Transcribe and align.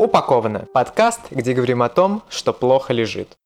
Упаковано. 0.00 0.66
Подкаст, 0.72 1.20
где 1.30 1.52
говорим 1.52 1.82
о 1.82 1.90
том, 1.90 2.22
что 2.30 2.54
плохо 2.54 2.94
лежит. 2.94 3.36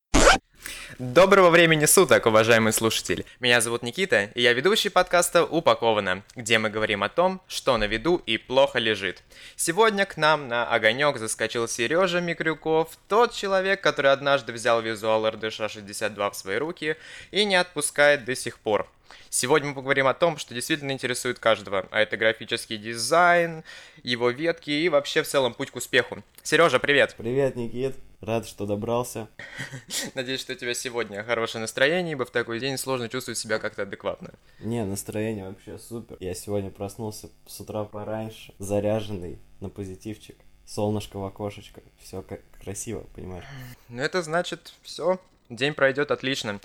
Доброго 1.01 1.51
времени 1.51 1.85
суток, 1.85 2.27
уважаемый 2.27 2.73
слушатель. 2.73 3.27
Меня 3.41 3.61
зовут 3.61 3.83
Никита, 3.83 4.31
и 4.37 4.43
я 4.43 4.53
ведущий 4.53 4.89
подкаста 4.89 5.45
«Упаковано», 5.45 6.23
где 6.37 6.61
мы 6.61 6.71
говорим 6.71 7.03
о 7.03 7.09
том, 7.09 7.41
что 7.49 7.77
на 7.77 7.89
виду 7.89 8.23
и 8.25 8.39
плохо 8.39 8.79
лежит. 8.79 9.25
Сегодня 9.57 10.07
к 10.07 10.17
нам 10.17 10.47
на 10.47 10.65
огонек 10.65 11.19
заскочил 11.19 11.67
Сережа 11.67 12.21
Микрюков, 12.21 12.97
тот 13.09 13.33
человек, 13.33 13.81
который 13.81 14.13
однажды 14.13 14.53
взял 14.53 14.81
визуал 14.81 15.27
RDШ-62 15.27 16.31
в 16.31 16.37
свои 16.37 16.59
руки 16.59 16.97
и 17.33 17.45
не 17.45 17.57
отпускает 17.57 18.25
до 18.25 18.37
сих 18.37 18.61
пор. 18.61 18.89
Сегодня 19.31 19.71
мы 19.71 19.75
поговорим 19.75 20.07
о 20.07 20.15
том, 20.15 20.37
что 20.39 20.55
действительно 20.55 20.93
интересует 20.93 21.39
каждого, 21.39 21.89
а 21.91 22.01
это 22.01 22.17
графический 22.17 22.77
дизайн, 22.77 23.65
его 24.03 24.31
ветки 24.31 24.71
и 24.71 24.89
вообще 24.89 25.23
в 25.23 25.27
целом 25.27 25.55
путь 25.55 25.71
к 25.71 25.77
успеху. 25.77 26.23
Сережа, 26.43 26.79
привет! 26.79 27.15
Привет, 27.17 27.57
Никит! 27.57 27.97
Рад, 28.21 28.47
что 28.47 28.65
добрался. 28.65 29.29
Надеюсь, 30.15 30.41
что 30.41 30.55
у 30.55 30.57
тебя 30.57 30.73
сегодня 30.73 31.23
хорошее 31.25 31.61
настроение, 31.61 32.13
ибо 32.13 32.25
в 32.25 32.31
такой 32.31 32.59
день 32.59 32.79
сложно 32.79 33.09
чувствовать 33.11 33.39
себя 33.39 33.59
как-то 33.59 33.83
адекватно. 33.83 34.31
Не, 34.61 34.85
настроение 34.85 35.49
вообще 35.49 35.79
супер. 35.79 36.17
Я 36.21 36.35
сегодня 36.35 36.71
проснулся 36.71 37.29
с 37.47 37.61
утра 37.61 37.85
пораньше, 37.85 38.55
заряженный 38.59 39.39
на 39.61 39.69
позитивчик. 39.69 40.37
Солнышко 40.65 41.19
в 41.19 41.25
окошечко. 41.25 41.83
Все 41.99 42.23
как 42.23 42.41
красиво, 42.63 43.05
понимаешь? 43.15 43.45
Ну 43.91 44.01
это 44.01 44.23
значит, 44.23 44.73
все, 44.83 45.21
день 45.51 45.75
пройдет 45.75 46.11
отлично. 46.11 46.61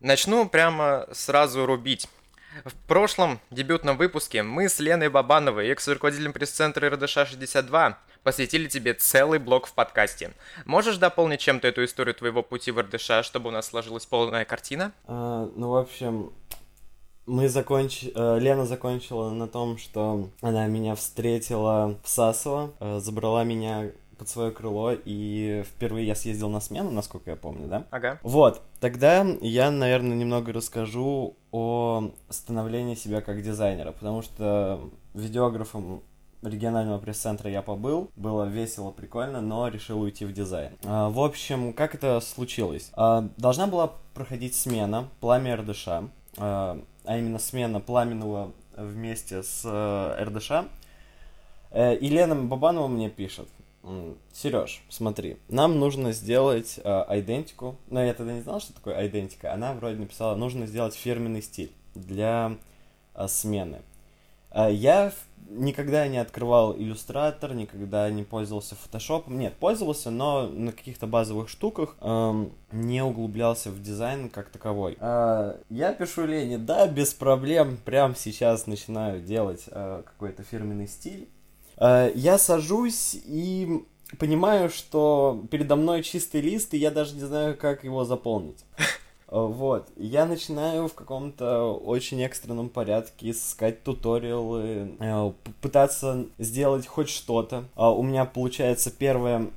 Начну 0.00 0.48
прямо 0.48 1.06
сразу 1.12 1.66
рубить. 1.66 2.08
В 2.64 2.74
прошлом 2.86 3.40
дебютном 3.50 3.96
выпуске 3.96 4.42
мы 4.42 4.68
с 4.68 4.78
Леной 4.78 5.08
Бабановой, 5.08 5.68
экс-руководителем 5.70 6.32
пресс-центра 6.32 6.88
РДШ-62, 6.88 7.94
посвятили 8.22 8.68
тебе 8.68 8.94
целый 8.94 9.38
блок 9.38 9.66
в 9.66 9.74
подкасте. 9.74 10.32
Можешь 10.64 10.98
дополнить 10.98 11.40
чем-то 11.40 11.66
эту 11.66 11.84
историю 11.84 12.14
твоего 12.14 12.42
пути 12.42 12.70
в 12.70 12.80
РДШ, 12.80 13.24
чтобы 13.24 13.48
у 13.48 13.50
нас 13.52 13.66
сложилась 13.66 14.06
полная 14.06 14.44
картина? 14.44 14.92
А, 15.06 15.50
ну, 15.56 15.70
в 15.70 15.76
общем, 15.76 16.32
мы 17.26 17.48
законч... 17.48 18.04
Э, 18.14 18.38
Лена 18.38 18.66
закончила 18.66 19.30
на 19.30 19.48
том, 19.48 19.78
что 19.78 20.30
она 20.40 20.66
меня 20.66 20.94
встретила 20.94 21.98
в 22.02 22.08
Сасово, 22.08 22.72
э, 22.80 23.00
забрала 23.00 23.44
меня 23.44 23.90
под 24.18 24.28
свое 24.28 24.50
крыло, 24.50 24.92
и 24.92 25.64
впервые 25.66 26.06
я 26.06 26.14
съездил 26.14 26.48
на 26.48 26.60
смену, 26.60 26.90
насколько 26.90 27.30
я 27.30 27.36
помню, 27.36 27.68
да? 27.68 27.86
Ага. 27.90 28.18
Вот, 28.22 28.62
тогда 28.80 29.26
я, 29.40 29.70
наверное, 29.70 30.16
немного 30.16 30.52
расскажу 30.52 31.36
о 31.52 32.10
становлении 32.28 32.94
себя 32.94 33.20
как 33.20 33.42
дизайнера, 33.42 33.92
потому 33.92 34.22
что 34.22 34.90
видеографом 35.14 36.02
регионального 36.42 36.98
пресс-центра 36.98 37.50
я 37.50 37.62
побыл, 37.62 38.10
было 38.16 38.44
весело, 38.44 38.90
прикольно, 38.90 39.40
но 39.40 39.68
решил 39.68 40.00
уйти 40.00 40.24
в 40.24 40.32
дизайн. 40.32 40.72
А, 40.84 41.08
в 41.08 41.20
общем, 41.20 41.72
как 41.72 41.94
это 41.94 42.20
случилось? 42.20 42.90
А, 42.94 43.28
должна 43.36 43.66
была 43.66 43.92
проходить 44.12 44.54
смена 44.54 45.08
«Пламя 45.20 45.56
РДШ», 45.56 45.88
а, 45.88 46.78
а 47.04 47.18
именно 47.18 47.38
смена 47.38 47.80
Пламенного 47.80 48.52
вместе 48.76 49.42
с 49.42 49.62
э, 49.64 50.24
РДШ. 50.24 50.66
Э, 51.70 51.94
и 51.94 52.08
Лена 52.08 52.34
Бабанова 52.34 52.88
мне 52.88 53.10
пишет, 53.10 53.48
Сереж, 54.32 54.82
смотри, 54.88 55.36
нам 55.48 55.78
нужно 55.78 56.12
сделать 56.12 56.80
э, 56.82 57.04
идентику. 57.20 57.76
Но 57.88 58.02
я 58.02 58.14
тогда 58.14 58.32
не 58.32 58.40
знал, 58.40 58.60
что 58.60 58.72
такое 58.72 59.06
идентика. 59.06 59.52
Она 59.52 59.74
вроде 59.74 59.96
написала, 59.96 60.36
нужно 60.36 60.66
сделать 60.66 60.94
фирменный 60.94 61.42
стиль 61.42 61.72
для 61.94 62.56
э, 63.14 63.28
смены. 63.28 63.82
Э, 64.50 64.72
я 64.72 65.12
никогда 65.48 66.08
не 66.08 66.18
открывал 66.18 66.74
иллюстратор, 66.76 67.54
никогда 67.54 68.08
не 68.10 68.22
пользовался 68.22 68.74
фотошопом. 68.74 69.38
Нет, 69.38 69.54
пользовался, 69.54 70.10
но 70.10 70.46
на 70.46 70.72
каких-то 70.72 71.06
базовых 71.06 71.48
штуках 71.48 71.96
эм, 72.00 72.52
не 72.72 73.02
углублялся 73.02 73.70
в 73.70 73.82
дизайн 73.82 74.30
как 74.30 74.48
таковой. 74.48 74.96
Э, 75.00 75.56
я 75.70 75.92
пишу 75.92 76.26
Лене, 76.26 76.58
да, 76.58 76.86
без 76.86 77.14
проблем, 77.14 77.78
прямо 77.84 78.14
сейчас 78.14 78.66
начинаю 78.66 79.20
делать 79.20 79.64
э, 79.66 80.02
какой-то 80.04 80.42
фирменный 80.42 80.88
стиль. 80.88 81.28
Э, 81.78 82.10
я 82.14 82.38
сажусь 82.38 83.16
и 83.24 83.84
понимаю, 84.18 84.70
что 84.70 85.42
передо 85.50 85.76
мной 85.76 86.02
чистый 86.02 86.40
лист, 86.40 86.74
и 86.74 86.78
я 86.78 86.90
даже 86.90 87.14
не 87.14 87.22
знаю, 87.22 87.56
как 87.56 87.84
его 87.84 88.04
заполнить. 88.04 88.64
Э, 89.28 89.40
вот, 89.40 89.88
я 89.96 90.26
начинаю 90.26 90.88
в 90.88 90.94
каком-то 90.94 91.72
очень 91.72 92.22
экстренном 92.22 92.68
порядке 92.68 93.30
искать 93.30 93.82
туториалы, 93.82 94.96
э, 94.98 95.32
пытаться 95.60 96.26
сделать 96.38 96.86
хоть 96.86 97.08
что-то. 97.08 97.64
У 97.76 98.02
меня 98.02 98.24
получается 98.24 98.90
первое 98.90 99.50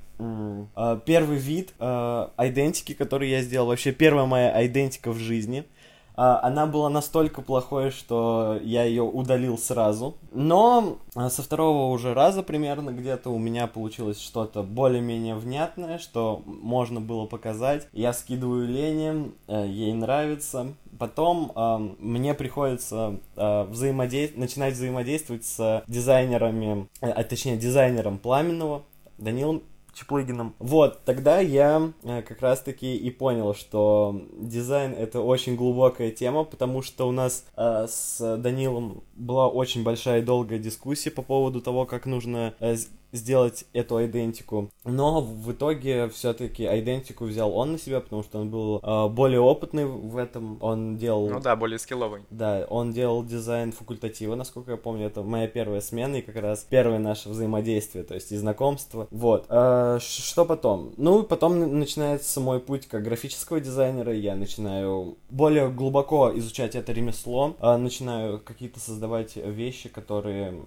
Первый 1.05 1.37
вид 1.37 1.75
идентики, 1.79 2.95
который 2.95 3.29
я 3.29 3.43
сделал, 3.43 3.67
вообще 3.67 3.91
первая 3.91 4.25
моя 4.25 4.65
идентика 4.65 5.11
в 5.11 5.17
жизни– 5.19 5.63
а, 5.76 5.76
она 6.17 6.65
была 6.65 6.89
настолько 6.89 7.41
плохой, 7.41 7.91
что 7.91 8.59
я 8.63 8.83
ее 8.83 9.03
удалил 9.03 9.57
сразу. 9.57 10.15
Но 10.31 10.97
а, 11.15 11.29
со 11.29 11.43
второго 11.43 11.91
уже 11.93 12.13
раза 12.13 12.41
примерно 12.43 12.89
где-то 12.89 13.29
у 13.29 13.37
меня 13.37 13.67
получилось 13.67 14.19
что-то 14.19 14.63
более-менее 14.63 15.35
внятное, 15.35 15.99
что 15.99 16.41
можно 16.45 16.99
было 16.99 17.25
показать. 17.25 17.87
Я 17.93 18.13
скидываю 18.13 18.67
Лене, 18.67 19.31
э, 19.47 19.65
ей 19.67 19.93
нравится. 19.93 20.73
Потом 20.97 21.51
э, 21.55 21.77
мне 21.99 22.33
приходится 22.33 23.19
э, 23.35 23.63
взаимодейств... 23.65 24.37
начинать 24.37 24.73
взаимодействовать 24.73 25.45
с 25.45 25.83
дизайнерами, 25.87 26.87
э, 27.01 27.09
а 27.09 27.23
точнее 27.23 27.57
дизайнером 27.57 28.17
Пламенного, 28.17 28.83
Данилом 29.17 29.61
Чеплыгиным. 29.97 30.53
Вот, 30.59 31.03
тогда 31.05 31.39
я 31.39 31.91
э, 32.03 32.21
как 32.21 32.41
раз-таки 32.41 32.95
и 32.95 33.09
понял, 33.09 33.55
что 33.55 34.21
дизайн 34.37 34.93
это 34.93 35.21
очень 35.21 35.55
глубокая 35.55 36.11
тема, 36.11 36.43
потому 36.43 36.83
что 36.83 37.07
у 37.07 37.11
нас 37.11 37.45
э, 37.55 37.87
с 37.89 38.37
Данилом 38.37 39.03
была 39.15 39.47
очень 39.47 39.81
большая 39.83 40.19
и 40.19 40.23
долгая 40.23 40.59
дискуссия 40.59 41.09
по 41.09 41.23
поводу 41.23 41.61
того, 41.61 41.85
как 41.87 42.05
нужно 42.05 42.53
э, 42.59 42.75
сделать 43.11 43.65
эту 43.73 44.05
идентику. 44.05 44.69
Но 44.83 45.21
в 45.21 45.51
итоге 45.51 46.09
все-таки 46.09 46.65
идентику 46.65 47.25
взял 47.25 47.55
он 47.55 47.73
на 47.73 47.79
себя, 47.79 47.99
потому 48.01 48.23
что 48.23 48.39
он 48.39 48.49
был 48.49 48.79
э, 48.81 49.07
более 49.09 49.39
опытный 49.39 49.85
в 49.85 50.17
этом. 50.17 50.57
Он 50.61 50.97
делал... 50.97 51.29
Ну 51.29 51.39
да, 51.39 51.55
более 51.55 51.79
скилловый. 51.79 52.23
Да, 52.29 52.65
он 52.69 52.91
делал 52.91 53.23
дизайн 53.23 53.71
факультатива, 53.71 54.35
насколько 54.35 54.71
я 54.71 54.77
помню. 54.77 55.07
Это 55.07 55.23
моя 55.23 55.47
первая 55.47 55.81
смена 55.81 56.17
и 56.17 56.21
как 56.21 56.35
раз 56.35 56.65
первое 56.69 56.99
наше 56.99 57.29
взаимодействие, 57.29 58.03
то 58.03 58.13
есть 58.13 58.31
и 58.31 58.37
знакомство. 58.37 59.07
Вот. 59.11 59.45
Э, 59.49 59.99
что 60.01 60.45
потом? 60.45 60.93
Ну, 60.97 61.23
потом 61.23 61.79
начинается 61.79 62.39
мой 62.39 62.59
путь 62.59 62.87
как 62.87 63.03
графического 63.03 63.59
дизайнера. 63.59 64.13
Я 64.13 64.35
начинаю 64.35 65.17
более 65.29 65.69
глубоко 65.69 66.31
изучать 66.37 66.75
это 66.75 66.91
ремесло. 66.91 67.55
Э, 67.59 67.77
начинаю 67.77 68.39
какие-то 68.39 68.79
создавать 68.79 69.35
вещи, 69.35 69.89
которые 69.89 70.65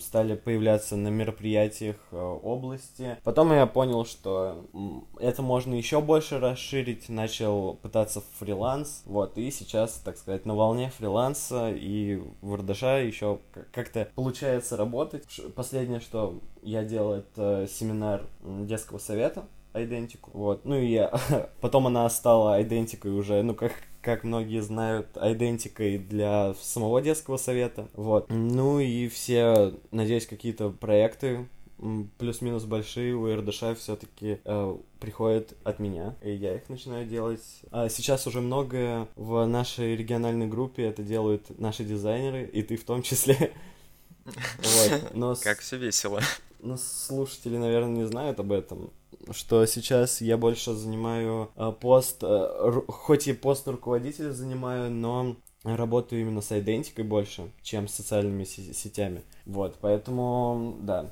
стали 0.00 0.34
появляться 0.34 0.96
на 0.96 1.08
мероприятиях 1.08 1.96
э, 2.10 2.16
области. 2.16 3.16
Потом 3.24 3.52
я 3.52 3.66
понял, 3.66 4.04
что 4.04 4.66
это 5.18 5.42
можно 5.42 5.74
еще 5.74 6.00
больше 6.00 6.38
расширить, 6.38 7.08
начал 7.08 7.74
пытаться 7.74 8.22
фриланс, 8.38 9.02
вот, 9.06 9.38
и 9.38 9.50
сейчас, 9.50 9.94
так 10.04 10.16
сказать, 10.16 10.46
на 10.46 10.54
волне 10.54 10.92
фриланса 10.96 11.70
и 11.70 12.22
в 12.40 12.56
РДШ 12.56 12.82
еще 12.82 13.38
как-то 13.72 14.08
получается 14.14 14.76
работать. 14.76 15.24
Последнее, 15.54 16.00
что 16.00 16.40
я 16.62 16.84
делал, 16.84 17.14
это 17.14 17.66
семинар 17.68 18.26
детского 18.42 18.98
совета, 18.98 19.44
идентику. 19.74 20.30
Вот. 20.34 20.64
Ну 20.64 20.76
и 20.76 21.08
потом 21.60 21.86
она 21.86 22.08
стала 22.10 22.62
идентикой 22.62 23.12
уже, 23.12 23.42
ну, 23.42 23.54
как 23.54 23.72
как 24.02 24.24
многие 24.24 24.60
знают, 24.60 25.08
идентикой 25.16 25.98
для 25.98 26.54
самого 26.60 27.00
детского 27.00 27.36
совета. 27.36 27.88
Вот. 27.94 28.26
Ну 28.28 28.80
и 28.80 29.08
все, 29.08 29.74
надеюсь, 29.90 30.26
какие-то 30.26 30.70
проекты 30.70 31.46
плюс-минус 32.18 32.64
большие 32.64 33.14
у 33.14 33.34
РДШ 33.34 33.76
все-таки 33.78 34.38
э, 34.44 34.76
приходят 35.00 35.54
от 35.64 35.80
меня, 35.80 36.14
и 36.22 36.32
я 36.32 36.54
их 36.54 36.68
начинаю 36.68 37.06
делать. 37.06 37.42
А 37.70 37.88
сейчас 37.88 38.26
уже 38.26 38.40
многое 38.40 39.08
в 39.16 39.44
нашей 39.46 39.96
региональной 39.96 40.46
группе 40.46 40.84
это 40.84 41.02
делают 41.02 41.58
наши 41.58 41.84
дизайнеры, 41.84 42.44
и 42.44 42.62
ты 42.62 42.76
в 42.76 42.84
том 42.84 43.02
числе. 43.02 43.52
Вот. 44.24 45.14
Но 45.14 45.34
как 45.34 45.58
все 45.58 45.76
весело. 45.76 46.20
Но 46.62 46.76
слушатели, 46.76 47.56
наверное, 47.56 47.96
не 47.96 48.06
знают 48.06 48.40
об 48.40 48.52
этом 48.52 48.90
что 49.30 49.64
сейчас 49.66 50.20
я 50.20 50.36
больше 50.36 50.72
занимаю 50.72 51.50
э, 51.56 51.72
пост, 51.80 52.18
э, 52.22 52.82
хоть 52.88 53.28
и 53.28 53.32
пост 53.32 53.68
руководителя 53.68 54.32
занимаю, 54.32 54.90
но 54.90 55.36
работаю 55.64 56.22
именно 56.22 56.40
с 56.40 56.50
идентикой 56.58 57.04
больше, 57.04 57.50
чем 57.62 57.88
с 57.88 57.94
социальными 57.94 58.44
сетями. 58.44 59.22
Вот, 59.46 59.76
поэтому, 59.80 60.76
да. 60.80 61.10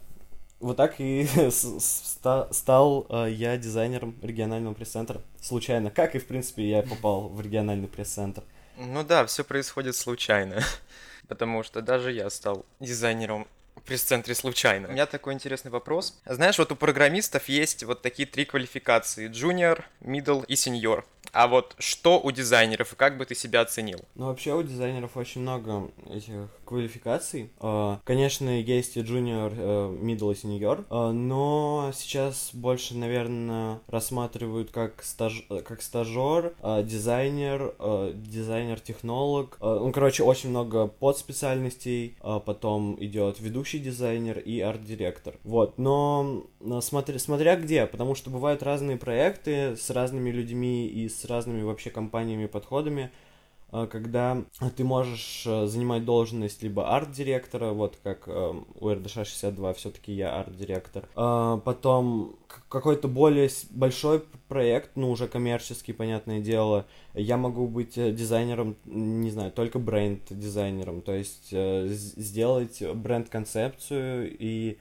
Вот 0.58 0.76
так 0.76 0.96
и 0.98 1.26
стал 1.50 3.06
э, 3.08 3.30
я 3.30 3.56
дизайнером 3.56 4.16
регионального 4.22 4.74
пресс-центра. 4.74 5.20
Случайно. 5.40 5.90
Как 5.90 6.14
и, 6.14 6.18
в 6.18 6.26
принципе, 6.26 6.68
я 6.68 6.82
попал 6.82 7.28
в 7.28 7.40
региональный 7.40 7.88
пресс-центр. 7.88 8.42
Ну 8.76 9.02
да, 9.04 9.24
все 9.26 9.44
происходит 9.44 9.96
случайно. 9.96 10.60
Потому 11.28 11.62
что 11.62 11.80
даже 11.80 12.12
я 12.12 12.28
стал 12.28 12.66
дизайнером 12.80 13.46
в 13.76 13.82
пресс-центре 13.82 14.34
случайно. 14.34 14.88
У 14.88 14.92
меня 14.92 15.06
такой 15.06 15.34
интересный 15.34 15.70
вопрос. 15.70 16.18
Знаешь, 16.26 16.58
вот 16.58 16.72
у 16.72 16.76
программистов 16.76 17.48
есть 17.48 17.84
вот 17.84 18.02
такие 18.02 18.26
три 18.26 18.44
квалификации. 18.44 19.30
Junior, 19.30 19.82
middle 20.00 20.44
и 20.46 20.54
senior. 20.54 21.04
А 21.32 21.46
вот 21.46 21.76
что 21.78 22.18
у 22.20 22.32
дизайнеров 22.32 22.92
и 22.92 22.96
как 22.96 23.16
бы 23.16 23.24
ты 23.24 23.36
себя 23.36 23.60
оценил? 23.60 24.00
Ну, 24.16 24.26
вообще 24.26 24.52
у 24.54 24.62
дизайнеров 24.62 25.16
очень 25.16 25.42
много 25.42 25.90
этих 26.12 26.48
квалификаций. 26.64 27.50
А, 27.60 28.00
конечно, 28.04 28.60
есть 28.60 28.96
и 28.96 29.00
junior, 29.00 29.52
э, 29.56 29.96
middle 30.02 30.32
и 30.32 30.36
senior, 30.36 30.84
а, 30.90 31.12
но 31.12 31.92
сейчас 31.94 32.50
больше, 32.52 32.96
наверное, 32.96 33.80
рассматривают 33.86 34.72
как, 34.72 35.02
стаж... 35.04 35.44
как 35.64 35.82
стажер, 35.82 36.54
а, 36.62 36.82
дизайнер, 36.82 37.74
дизайнер-технолог. 38.14 39.56
Ну, 39.60 39.92
короче, 39.92 40.24
очень 40.24 40.50
много 40.50 40.88
подспециальностей. 40.88 42.16
Потом 42.20 42.96
идет 42.98 43.38
ведущий 43.40 43.59
дизайнер 43.78 44.38
и 44.38 44.60
арт-директор. 44.60 45.34
Вот, 45.44 45.78
но 45.78 46.46
смотря, 46.80 47.18
смотря 47.18 47.56
где, 47.56 47.86
потому 47.86 48.14
что 48.14 48.30
бывают 48.30 48.62
разные 48.62 48.96
проекты 48.96 49.76
с 49.76 49.90
разными 49.90 50.30
людьми 50.30 50.86
и 50.86 51.08
с 51.08 51.24
разными 51.24 51.62
вообще 51.62 51.90
компаниями, 51.90 52.46
подходами, 52.46 53.04
э, 53.04 53.29
когда 53.70 54.42
ты 54.76 54.84
можешь 54.84 55.44
э, 55.46 55.66
занимать 55.66 56.04
должность 56.04 56.62
либо 56.62 56.94
арт-директора, 56.94 57.72
вот 57.72 57.98
как 58.02 58.24
э, 58.26 58.54
у 58.74 58.90
РДШ 58.90 59.12
62 59.12 59.72
все-таки 59.74 60.12
я 60.12 60.38
арт-директор, 60.40 61.08
потом 61.14 62.36
какой-то 62.68 63.08
более 63.08 63.48
большой 63.70 64.24
проект, 64.48 64.90
ну 64.96 65.10
уже 65.10 65.28
коммерческий, 65.28 65.92
понятное 65.92 66.40
дело, 66.40 66.86
я 67.14 67.36
могу 67.36 67.66
быть 67.68 67.94
дизайнером, 67.94 68.76
не 68.84 69.30
знаю, 69.30 69.52
только 69.52 69.78
бренд-дизайнером, 69.78 71.02
то 71.02 71.12
есть 71.12 71.50
сделать 71.50 72.82
бренд-концепцию 72.82 74.36
и 74.38 74.78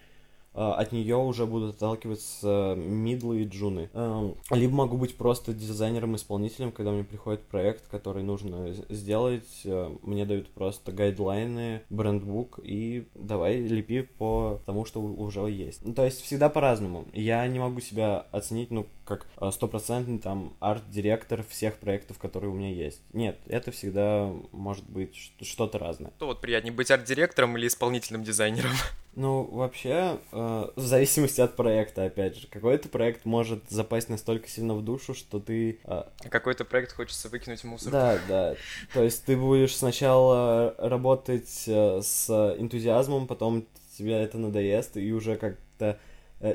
от 0.53 0.91
нее 0.91 1.17
уже 1.17 1.45
будут 1.45 1.75
отталкиваться 1.75 2.75
мидлы 2.77 3.43
и 3.43 3.45
джуны. 3.45 3.89
Эм, 3.93 4.35
либо 4.51 4.73
могу 4.73 4.97
быть 4.97 5.15
просто 5.15 5.53
дизайнером-исполнителем, 5.53 6.71
когда 6.71 6.91
мне 6.91 7.03
приходит 7.03 7.41
проект, 7.43 7.87
который 7.87 8.23
нужно 8.23 8.73
сделать, 8.89 9.61
э, 9.65 9.95
мне 10.01 10.25
дают 10.25 10.49
просто 10.49 10.91
гайдлайны, 10.91 11.81
брендбук, 11.89 12.59
и 12.63 13.07
давай 13.15 13.59
лепи 13.59 14.01
по 14.01 14.61
тому, 14.65 14.85
что 14.85 15.01
уже 15.01 15.41
есть. 15.41 15.81
То 15.95 16.05
есть 16.05 16.21
всегда 16.21 16.49
по-разному. 16.49 17.05
Я 17.13 17.47
не 17.47 17.59
могу 17.59 17.79
себя 17.79 18.25
оценить, 18.31 18.71
ну, 18.71 18.87
как 19.09 19.27
э, 19.41 19.49
стопроцентный 19.51 20.19
там 20.19 20.53
арт-директор 20.59 21.43
всех 21.43 21.77
проектов, 21.77 22.19
которые 22.19 22.51
у 22.51 22.53
меня 22.53 22.71
есть. 22.71 23.01
Нет, 23.11 23.37
это 23.47 23.71
всегда 23.71 24.31
может 24.51 24.87
быть 24.89 25.33
что-то 25.41 25.79
разное. 25.79 26.11
Что 26.15 26.27
вот 26.27 26.39
приятнее, 26.39 26.71
быть 26.71 26.91
арт-директором 26.91 27.57
или 27.57 27.67
исполнительным 27.67 28.23
дизайнером? 28.23 28.71
Ну, 29.15 29.43
вообще, 29.43 30.19
э, 30.31 30.69
в 30.75 30.81
зависимости 30.81 31.41
от 31.41 31.55
проекта, 31.57 32.05
опять 32.05 32.37
же. 32.37 32.47
Какой-то 32.47 32.87
проект 32.87 33.25
может 33.25 33.63
запасть 33.67 34.07
настолько 34.07 34.47
сильно 34.47 34.75
в 34.75 34.85
душу, 34.85 35.13
что 35.13 35.39
ты... 35.39 35.79
Э... 35.83 36.03
А 36.23 36.29
какой-то 36.29 36.63
проект 36.63 36.93
хочется 36.93 37.27
выкинуть 37.27 37.61
в 37.61 37.63
мусор. 37.65 37.91
Да, 37.91 38.19
да. 38.29 38.55
То 38.93 39.03
есть 39.03 39.25
ты 39.25 39.35
будешь 39.35 39.75
сначала 39.75 40.73
работать 40.77 41.63
э, 41.67 42.01
с 42.01 42.29
энтузиазмом, 42.59 43.27
потом 43.27 43.65
тебе 43.97 44.13
это 44.13 44.37
надоест, 44.37 44.95
и 44.95 45.11
уже 45.11 45.35
как-то 45.35 45.99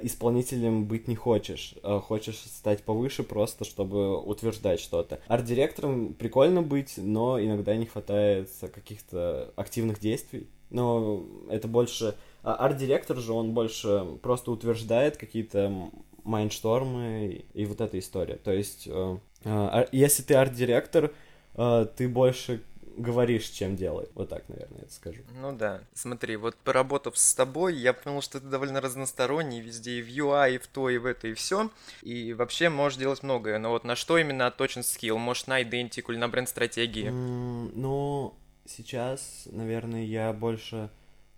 исполнителем 0.02 0.86
быть 0.86 1.08
не 1.08 1.16
хочешь. 1.16 1.75
Э, 1.82 2.00
хочешь 2.00 2.36
стать 2.36 2.82
повыше 2.84 3.22
просто, 3.22 3.64
чтобы 3.64 4.20
утверждать 4.20 4.81
что-то. 4.81 5.20
Арт-директором 5.28 6.14
прикольно 6.14 6.62
быть, 6.62 6.94
но 6.96 7.40
иногда 7.40 7.76
не 7.76 7.86
хватает 7.86 8.50
каких-то 8.60 9.52
активных 9.56 10.00
действий. 10.00 10.48
Но 10.70 11.25
это 11.50 11.69
больше 11.69 12.14
а 12.44 12.56
арт-директор 12.56 13.16
же, 13.16 13.32
он 13.32 13.52
больше 13.52 14.04
просто 14.22 14.50
утверждает 14.50 15.16
какие-то 15.16 15.90
майнштормы 16.25 17.46
и 17.54 17.64
вот 17.64 17.80
эта 17.80 17.98
история. 17.98 18.37
То 18.37 18.52
есть, 18.52 18.87
э, 18.87 19.16
э, 19.44 19.87
если 19.92 20.22
ты 20.22 20.34
арт-директор, 20.34 21.12
э, 21.54 21.87
ты 21.96 22.06
больше 22.06 22.62
говоришь, 22.96 23.49
чем 23.49 23.76
делать. 23.76 24.11
Вот 24.14 24.29
так, 24.29 24.49
наверное, 24.49 24.82
это 24.82 24.93
скажу. 24.93 25.23
Ну 25.41 25.52
да. 25.56 25.82
Смотри, 25.94 26.37
вот 26.37 26.56
поработав 26.56 27.19
с 27.19 27.35
тобой, 27.35 27.76
я 27.76 27.93
понял, 27.93 28.20
что 28.20 28.41
ты 28.41 28.46
довольно 28.46 28.81
разносторонний 28.81 29.61
везде, 29.61 29.99
и 29.99 30.02
в 30.02 30.08
UI, 30.08 30.56
и 30.56 30.58
в 30.58 30.67
то, 30.67 30.91
и 30.91 30.99
в 30.99 31.06
это, 31.06 31.29
и 31.29 31.35
все. 31.35 31.70
И 32.02 32.32
вообще 32.32 32.69
можешь 32.69 32.99
делать 32.99 33.23
многое. 33.23 33.58
Но 33.58 33.70
вот 33.70 33.85
на 33.85 33.96
что 33.96 34.19
именно 34.19 34.50
точен 34.50 34.82
скилл? 34.82 35.19
Может, 35.19 35.46
на 35.49 35.62
идентику 35.62 36.12
или 36.12 36.19
на 36.19 36.29
бренд-стратегии? 36.29 37.06
Mm, 37.06 37.73
ну, 37.75 38.35
сейчас, 38.67 39.49
наверное, 39.50 40.05
я 40.05 40.32
больше 40.32 40.90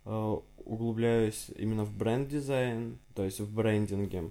э, 0.04 0.36
углубляюсь 0.58 1.46
именно 1.56 1.84
в 1.84 1.96
бренд-дизайн, 1.96 2.98
то 3.14 3.24
есть 3.24 3.40
в 3.40 3.52
брендинге. 3.52 4.30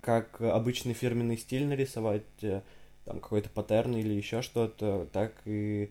Как 0.00 0.40
обычный 0.40 0.94
фирменный 0.94 1.36
стиль 1.36 1.66
нарисовать, 1.66 2.22
э, 2.40 2.62
там 3.04 3.20
какой-то 3.20 3.50
паттерн 3.50 3.96
или 3.96 4.14
еще 4.14 4.40
что-то, 4.40 5.08
так 5.12 5.34
и 5.44 5.90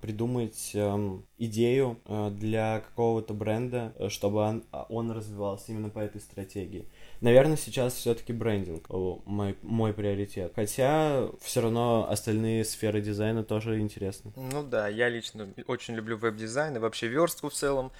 придумать 0.00 0.72
эм, 0.74 1.24
идею 1.38 1.98
э, 2.06 2.30
для 2.30 2.80
какого-то 2.80 3.32
бренда, 3.34 3.94
э, 3.98 4.08
чтобы 4.08 4.38
он, 4.38 4.64
а, 4.72 4.86
он 4.88 5.10
развивался 5.10 5.72
именно 5.72 5.88
по 5.88 6.00
этой 6.00 6.20
стратегии. 6.20 6.86
Наверное, 7.20 7.56
сейчас 7.56 7.94
все-таки 7.94 8.32
брендинг 8.32 8.88
мой, 8.90 9.56
мой 9.62 9.92
приоритет. 9.94 10.52
Хотя 10.54 11.28
все 11.40 11.62
равно 11.62 12.06
остальные 12.10 12.64
сферы 12.64 13.00
дизайна 13.00 13.44
тоже 13.44 13.80
интересны. 13.80 14.32
Ну 14.36 14.62
да, 14.62 14.88
я 14.88 15.08
лично 15.08 15.48
очень 15.66 15.94
люблю 15.94 16.18
веб-дизайн 16.18 16.76
и 16.76 16.78
вообще 16.78 17.08
верстку 17.08 17.48
в 17.48 17.54
целом. 17.54 17.92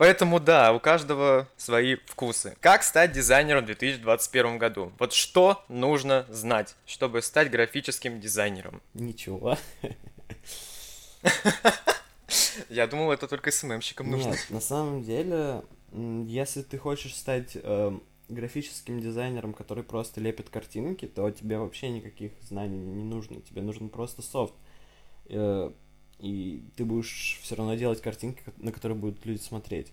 Поэтому 0.00 0.40
да, 0.40 0.72
у 0.72 0.80
каждого 0.80 1.46
свои 1.58 1.96
вкусы. 2.06 2.56
Как 2.60 2.82
стать 2.82 3.12
дизайнером 3.12 3.64
в 3.64 3.66
2021 3.66 4.56
году? 4.56 4.92
Вот 4.98 5.12
что 5.12 5.62
нужно 5.68 6.24
знать, 6.30 6.74
чтобы 6.86 7.20
стать 7.20 7.50
графическим 7.50 8.18
дизайнером? 8.18 8.80
Ничего. 8.94 9.58
Я 12.68 12.86
думал, 12.86 13.12
это 13.12 13.26
только 13.26 13.50
СММщикам 13.50 14.10
нужно. 14.10 14.30
Нет, 14.30 14.46
на 14.50 14.60
самом 14.60 15.02
деле, 15.02 15.62
если 15.92 16.62
ты 16.62 16.78
хочешь 16.78 17.14
стать 17.14 17.52
э, 17.54 17.98
графическим 18.28 19.00
дизайнером, 19.00 19.52
который 19.52 19.84
просто 19.84 20.20
лепит 20.20 20.50
картинки, 20.50 21.06
то 21.06 21.30
тебе 21.30 21.58
вообще 21.58 21.90
никаких 21.90 22.32
знаний 22.42 22.78
не 22.78 23.04
нужно. 23.04 23.40
Тебе 23.42 23.62
нужен 23.62 23.88
просто 23.88 24.22
софт. 24.22 24.54
Э, 25.26 25.72
и 26.18 26.64
ты 26.76 26.84
будешь 26.84 27.40
все 27.42 27.54
равно 27.56 27.74
делать 27.74 28.00
картинки, 28.00 28.42
на 28.58 28.72
которые 28.72 28.96
будут 28.96 29.24
люди 29.26 29.40
смотреть. 29.40 29.92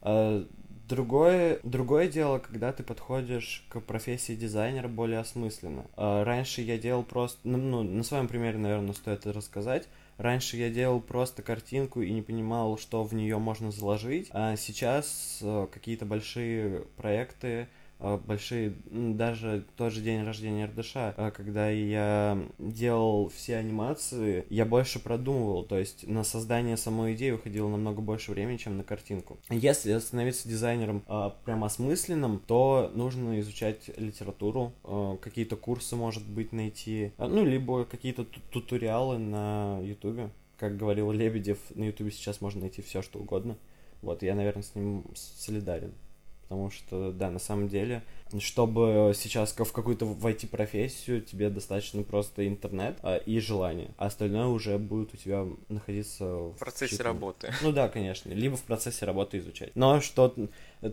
А 0.00 0.46
другое, 0.88 1.60
другое 1.62 2.08
дело, 2.08 2.38
когда 2.38 2.72
ты 2.72 2.82
подходишь 2.82 3.64
к 3.68 3.80
профессии 3.80 4.34
дизайнера 4.34 4.88
более 4.88 5.20
осмысленно. 5.20 5.86
А 5.96 6.24
раньше 6.24 6.62
я 6.62 6.78
делал 6.78 7.02
просто, 7.02 7.38
ну, 7.44 7.58
ну, 7.58 7.82
на 7.82 8.02
своем 8.02 8.26
примере, 8.26 8.58
наверное, 8.58 8.94
стоит 8.94 9.20
это 9.20 9.32
рассказать. 9.32 9.88
Раньше 10.16 10.56
я 10.56 10.68
делал 10.68 11.00
просто 11.00 11.42
картинку 11.42 12.02
и 12.02 12.12
не 12.12 12.22
понимал, 12.22 12.76
что 12.76 13.04
в 13.04 13.14
нее 13.14 13.38
можно 13.38 13.70
заложить, 13.70 14.28
а 14.32 14.56
сейчас 14.56 15.38
э, 15.42 15.68
какие-то 15.70 16.06
большие 16.06 16.86
проекты 16.96 17.68
большие, 17.98 18.74
даже 18.90 19.64
тот 19.76 19.92
же 19.92 20.00
день 20.00 20.24
рождения 20.24 20.66
РДШ, 20.66 20.92
э, 20.96 21.30
когда 21.34 21.68
я 21.70 22.38
делал 22.58 23.28
все 23.28 23.56
анимации, 23.56 24.44
я 24.50 24.64
больше 24.64 24.98
продумывал, 24.98 25.64
то 25.64 25.78
есть 25.78 26.06
на 26.06 26.24
создание 26.24 26.76
самой 26.76 27.14
идеи 27.14 27.32
уходило 27.32 27.68
намного 27.68 28.00
больше 28.00 28.30
времени, 28.30 28.56
чем 28.56 28.76
на 28.76 28.84
картинку. 28.84 29.38
Если 29.50 29.96
становиться 29.98 30.48
дизайнером 30.48 31.02
э, 31.08 31.30
прям 31.44 31.64
осмысленным, 31.64 32.40
то 32.46 32.90
нужно 32.94 33.40
изучать 33.40 33.90
литературу, 33.96 34.72
какие-то 35.20 35.56
курсы, 35.56 35.96
может 35.96 36.26
быть, 36.28 36.52
найти, 36.52 37.12
ну, 37.18 37.44
либо 37.44 37.84
какие-то 37.84 38.24
туториалы 38.24 39.18
на 39.18 39.80
ютубе. 39.82 40.30
Как 40.56 40.76
говорил 40.76 41.10
Лебедев, 41.12 41.58
на 41.74 41.84
ютубе 41.84 42.10
сейчас 42.10 42.40
можно 42.40 42.62
найти 42.62 42.82
все, 42.82 43.02
что 43.02 43.18
угодно. 43.18 43.56
Вот, 44.02 44.22
я, 44.22 44.34
наверное, 44.34 44.62
с 44.62 44.74
ним 44.74 45.04
солидарен. 45.14 45.92
Потому 46.48 46.70
что, 46.70 47.12
да, 47.12 47.30
на 47.30 47.38
самом 47.38 47.68
деле, 47.68 48.02
чтобы 48.38 49.12
сейчас 49.14 49.52
в 49.52 49.72
какую-то 49.72 50.06
войти 50.06 50.46
профессию, 50.46 51.20
тебе 51.20 51.50
достаточно 51.50 52.02
просто 52.02 52.48
интернет 52.48 52.98
а, 53.02 53.16
и 53.16 53.38
желание. 53.38 53.90
А 53.98 54.06
остальное 54.06 54.46
уже 54.46 54.78
будет 54.78 55.12
у 55.12 55.18
тебя 55.18 55.46
находиться 55.68 56.24
в 56.24 56.56
процессе 56.58 56.92
читании. 56.92 57.12
работы. 57.12 57.52
Ну 57.62 57.72
да, 57.72 57.88
конечно. 57.88 58.30
Либо 58.30 58.56
в 58.56 58.62
процессе 58.62 59.04
работы 59.04 59.38
изучать. 59.38 59.72
Но 59.74 60.00
что 60.00 60.34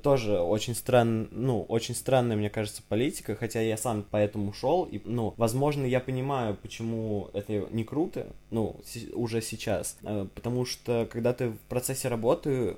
тоже 0.03 0.39
очень 0.39 0.75
странно, 0.75 1.27
ну, 1.31 1.61
очень 1.63 1.95
странная, 1.95 2.35
мне 2.35 2.49
кажется, 2.49 2.81
политика, 2.87 3.35
хотя 3.35 3.61
я 3.61 3.77
сам 3.77 4.05
поэтому 4.09 4.49
ушел, 4.49 4.83
и, 4.83 5.01
ну, 5.05 5.33
возможно, 5.37 5.85
я 5.85 6.01
понимаю, 6.01 6.57
почему 6.61 7.29
это 7.33 7.67
не 7.71 7.83
круто, 7.83 8.27
ну, 8.49 8.81
уже 9.13 9.41
сейчас, 9.41 9.97
э, 10.03 10.27
потому 10.33 10.65
что, 10.65 11.07
когда 11.09 11.33
ты 11.33 11.49
в 11.49 11.59
процессе 11.69 12.07
работы 12.07 12.77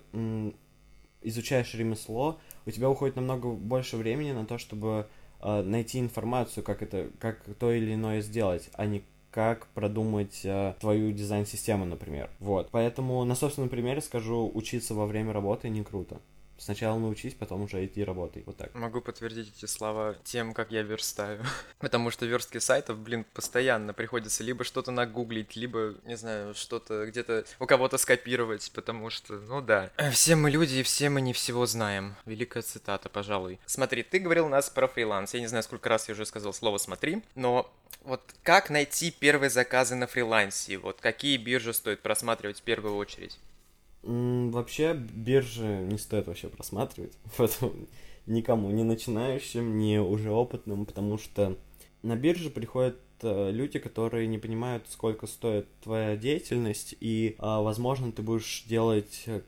изучаешь 1.22 1.74
ремесло, 1.74 2.40
у 2.68 2.72
тебя 2.72 2.90
уходит 2.90 3.16
намного 3.16 3.50
больше 3.50 3.96
времени 3.98 4.34
на 4.34 4.46
то, 4.46 4.58
чтобы 4.58 5.08
э, 5.42 5.62
найти 5.64 6.00
информацию, 6.00 6.64
как 6.64 6.82
это, 6.82 7.10
как 7.20 7.42
то 7.60 7.72
или 7.72 7.94
иное 7.94 8.22
сделать, 8.22 8.70
а 8.74 8.86
не 8.86 9.04
как 9.32 9.68
продумать 9.68 10.42
э, 10.44 10.74
твою 10.80 11.12
дизайн-систему, 11.12 11.86
например. 11.86 12.30
Вот. 12.40 12.70
Поэтому 12.72 13.24
на 13.24 13.36
собственном 13.36 13.70
примере 13.70 14.02
скажу, 14.02 14.52
учиться 14.54 14.94
во 14.94 15.06
время 15.06 15.32
работы 15.32 15.70
не 15.70 15.84
круто. 15.84 16.20
Сначала 16.58 16.98
научись, 16.98 17.34
потом 17.34 17.64
уже 17.64 17.86
иди 17.86 18.04
работай. 18.04 18.44
Вот 18.46 18.58
так. 18.58 18.74
Могу 18.74 19.02
подтвердить 19.02 19.54
эти 19.56 19.66
слова 19.66 20.16
тем, 20.24 20.54
как 20.54 20.72
я 20.72 20.82
верстаю. 20.82 21.44
Потому 21.80 22.12
что 22.12 22.26
верстки 22.26 22.58
сайтов, 22.58 22.98
блин, 23.00 23.26
постоянно 23.34 23.94
приходится 23.94 24.44
либо 24.44 24.64
что-то 24.64 24.92
нагуглить, 24.92 25.56
либо, 25.56 25.96
не 26.04 26.18
знаю, 26.18 26.54
что-то 26.56 27.06
где-то 27.06 27.46
у 27.60 27.66
кого-то 27.66 27.98
скопировать, 27.98 28.72
потому 28.74 29.10
что, 29.10 29.34
ну 29.34 29.62
да. 29.62 29.92
Все 30.12 30.36
мы 30.36 30.50
люди, 30.50 30.78
и 30.78 30.84
все 30.84 31.10
мы 31.10 31.22
не 31.22 31.34
всего 31.34 31.66
знаем. 31.66 32.16
Великая 32.26 32.64
цитата, 32.64 33.10
пожалуй. 33.10 33.60
Смотри, 33.66 34.04
ты 34.04 34.20
говорил 34.20 34.48
у 34.48 34.50
нас 34.50 34.70
про 34.70 34.88
фриланс. 34.88 35.34
Я 35.34 35.40
не 35.40 35.48
знаю, 35.48 35.64
сколько 35.64 35.90
раз 35.90 36.08
я 36.08 36.14
уже 36.14 36.26
сказал 36.26 36.54
слово 36.54 36.78
«смотри», 36.78 37.22
но 37.36 37.72
вот 38.04 38.22
как 38.44 38.70
найти 38.70 39.12
первые 39.12 39.50
заказы 39.50 39.96
на 39.96 40.08
фрилансе? 40.08 40.78
Вот 40.78 41.02
какие 41.02 41.38
биржи 41.38 41.74
стоит 41.74 42.02
просматривать 42.02 42.60
в 42.60 42.64
первую 42.64 42.96
очередь? 42.96 43.38
Вообще 44.08 44.94
биржи 44.94 45.86
не 45.92 45.98
стоит 45.98 46.28
вообще 46.28 46.48
просматривать, 46.48 47.12
поэтому 47.38 47.74
никому, 48.26 48.72
ни 48.72 48.84
начинающим, 48.84 49.78
ни 49.78 49.98
уже 49.98 50.32
опытным, 50.32 50.86
потому 50.86 51.18
что 51.18 51.58
на 52.04 52.16
бирже 52.16 52.50
приходят 52.50 52.98
э, 53.22 53.52
люди, 53.52 53.80
которые 53.80 54.28
не 54.28 54.38
понимают, 54.38 54.86
сколько 54.88 55.28
стоит 55.28 55.68
твоя 55.82 56.16
деятельность, 56.16 56.96
и, 57.02 57.36
а, 57.40 57.62
возможно, 57.62 58.14
ты 58.14 58.22
будешь 58.22 58.64
делать 58.66 59.24
э, 59.26 59.42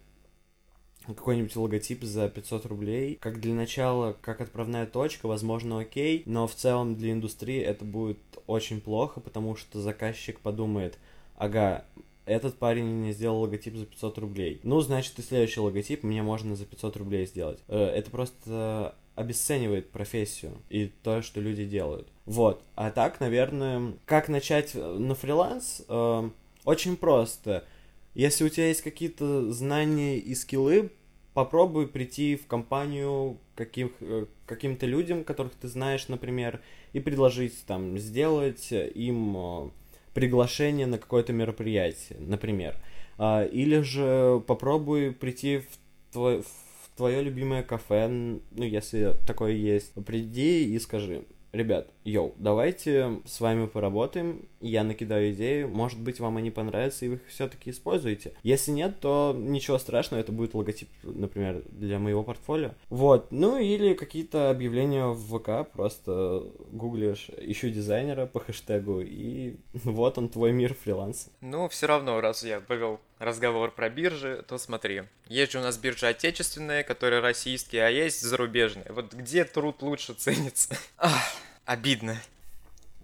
какой-нибудь 1.06 1.56
логотип 1.56 2.04
за 2.04 2.28
500 2.28 2.66
рублей. 2.66 3.18
Как 3.22 3.40
для 3.40 3.54
начала, 3.54 4.18
как 4.22 4.42
отправная 4.42 4.86
точка, 4.86 5.28
возможно, 5.28 5.80
окей, 5.80 6.24
но 6.26 6.48
в 6.48 6.56
целом 6.56 6.98
для 6.98 7.14
индустрии 7.14 7.62
это 7.62 7.86
будет 7.86 8.20
очень 8.46 8.82
плохо, 8.82 9.22
потому 9.22 9.56
что 9.56 9.80
заказчик 9.80 10.42
подумает, 10.42 10.98
ага, 11.38 11.86
этот 12.30 12.58
парень 12.58 12.86
мне 12.86 13.12
сделал 13.12 13.42
логотип 13.42 13.76
за 13.76 13.86
500 13.86 14.18
рублей. 14.20 14.60
Ну, 14.64 14.80
значит, 14.82 15.18
и 15.18 15.24
следующий 15.24 15.60
логотип 15.60 16.04
мне 16.04 16.22
можно 16.22 16.56
за 16.56 16.66
500 16.66 16.98
рублей 16.98 17.26
сделать. 17.26 17.60
Э, 17.68 17.86
это 17.86 18.12
просто 18.12 18.96
обесценивает 19.16 19.90
профессию 19.90 20.54
и 20.70 20.92
то, 21.04 21.22
что 21.22 21.42
люди 21.42 21.66
делают. 21.66 22.08
Вот. 22.26 22.64
А 22.76 22.92
так, 22.92 23.20
наверное, 23.20 23.94
как 24.06 24.30
начать 24.30 24.76
на 24.76 25.16
фриланс? 25.16 25.84
Э, 25.90 26.30
очень 26.66 26.98
просто. 26.98 27.66
Если 28.14 28.44
у 28.44 28.50
тебя 28.50 28.68
есть 28.68 28.84
какие-то 28.84 29.52
знания 29.52 30.20
и 30.20 30.36
скиллы, 30.36 30.92
попробуй 31.34 31.88
прийти 31.88 32.36
в 32.36 32.46
компанию 32.46 33.40
каким, 33.56 33.92
э, 34.02 34.28
каким-то 34.46 34.86
людям, 34.86 35.24
которых 35.24 35.54
ты 35.56 35.68
знаешь, 35.68 36.08
например, 36.08 36.62
и 36.94 37.00
предложить 37.00 37.66
там 37.66 37.98
сделать 37.98 38.72
им 38.72 39.72
приглашение 40.14 40.88
на 40.88 40.98
какое-то 40.98 41.34
мероприятие, 41.34 42.20
например. 42.20 42.76
А, 43.18 43.44
или 43.44 43.82
же 43.82 44.42
попробуй 44.48 45.12
прийти 45.12 45.60
в, 45.60 46.12
твой, 46.12 46.42
в 46.42 46.98
твое 46.98 47.22
любимое 47.22 47.64
кафе, 47.64 48.08
ну, 48.08 48.64
если 48.64 49.16
такое 49.28 49.54
есть. 49.54 49.94
Приди 50.06 50.74
и 50.74 50.80
скажи, 50.80 51.24
ребят, 51.52 51.90
йоу, 52.04 52.34
давайте 52.38 53.20
с 53.26 53.40
вами 53.40 53.68
поработаем, 53.68 54.46
я 54.62 54.84
накидаю 54.84 55.34
идеи, 55.34 55.64
может 55.64 56.00
быть, 56.00 56.20
вам 56.20 56.38
они 56.38 56.52
понравятся, 56.52 57.06
и 57.06 57.10
вы 57.10 57.16
их 57.16 57.28
все-таки 57.28 57.72
используете. 57.72 58.34
Если 58.44 58.72
нет, 58.72 59.00
то 59.00 59.36
ничего 59.38 59.78
страшного, 59.78 60.22
это 60.22 60.32
будет 60.32 60.54
логотип, 60.54 60.90
например, 61.04 61.64
для 61.70 62.00
моего 62.00 62.24
портфолио. 62.24 62.72
Вот, 62.90 63.32
ну 63.32 63.58
или 63.58 63.94
какие-то 63.94 64.50
объявления 64.50 65.08
в 65.08 65.38
ВК, 65.38 65.72
просто 65.72 66.44
гуглишь, 66.72 67.30
ищу 67.38 67.70
дизайнера 67.70 68.26
по 68.26 68.40
хэштегу, 68.40 69.02
и 69.02 69.56
вот 69.74 70.18
он, 70.18 70.30
твой 70.30 70.52
мир 70.52 70.74
фриланса. 70.74 71.30
Ну, 71.42 71.68
все 71.70 71.88
равно, 71.88 72.22
раз 72.22 72.44
я 72.44 72.60
повел 72.60 73.00
разговор 73.20 73.72
про 73.72 73.90
биржи, 73.90 74.44
то 74.48 74.58
смотри. 74.58 75.04
Есть 75.28 75.52
же 75.52 75.60
у 75.60 75.62
нас 75.62 75.78
биржи 75.78 76.08
отечественные, 76.08 76.84
которые 76.84 77.22
российские, 77.22 77.86
а 77.86 77.90
есть 77.90 78.22
зарубежные. 78.22 78.86
Вот 78.90 79.14
где 79.14 79.44
труд 79.44 79.82
лучше 79.82 80.14
ценится? 80.14 80.76
Ах, 80.98 81.22
обидно. 81.66 82.20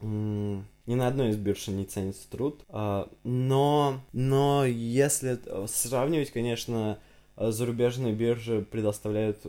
ни 0.01 0.63
на 0.95 1.07
одной 1.07 1.29
из 1.29 1.37
бирж 1.37 1.67
не 1.67 1.85
ценится 1.85 2.29
труд. 2.29 2.63
А, 2.69 3.09
но, 3.23 4.01
но 4.13 4.65
если 4.65 5.39
сравнивать, 5.67 6.31
конечно, 6.31 6.97
зарубежные 7.35 8.13
биржи 8.13 8.61
предоставляют 8.61 9.45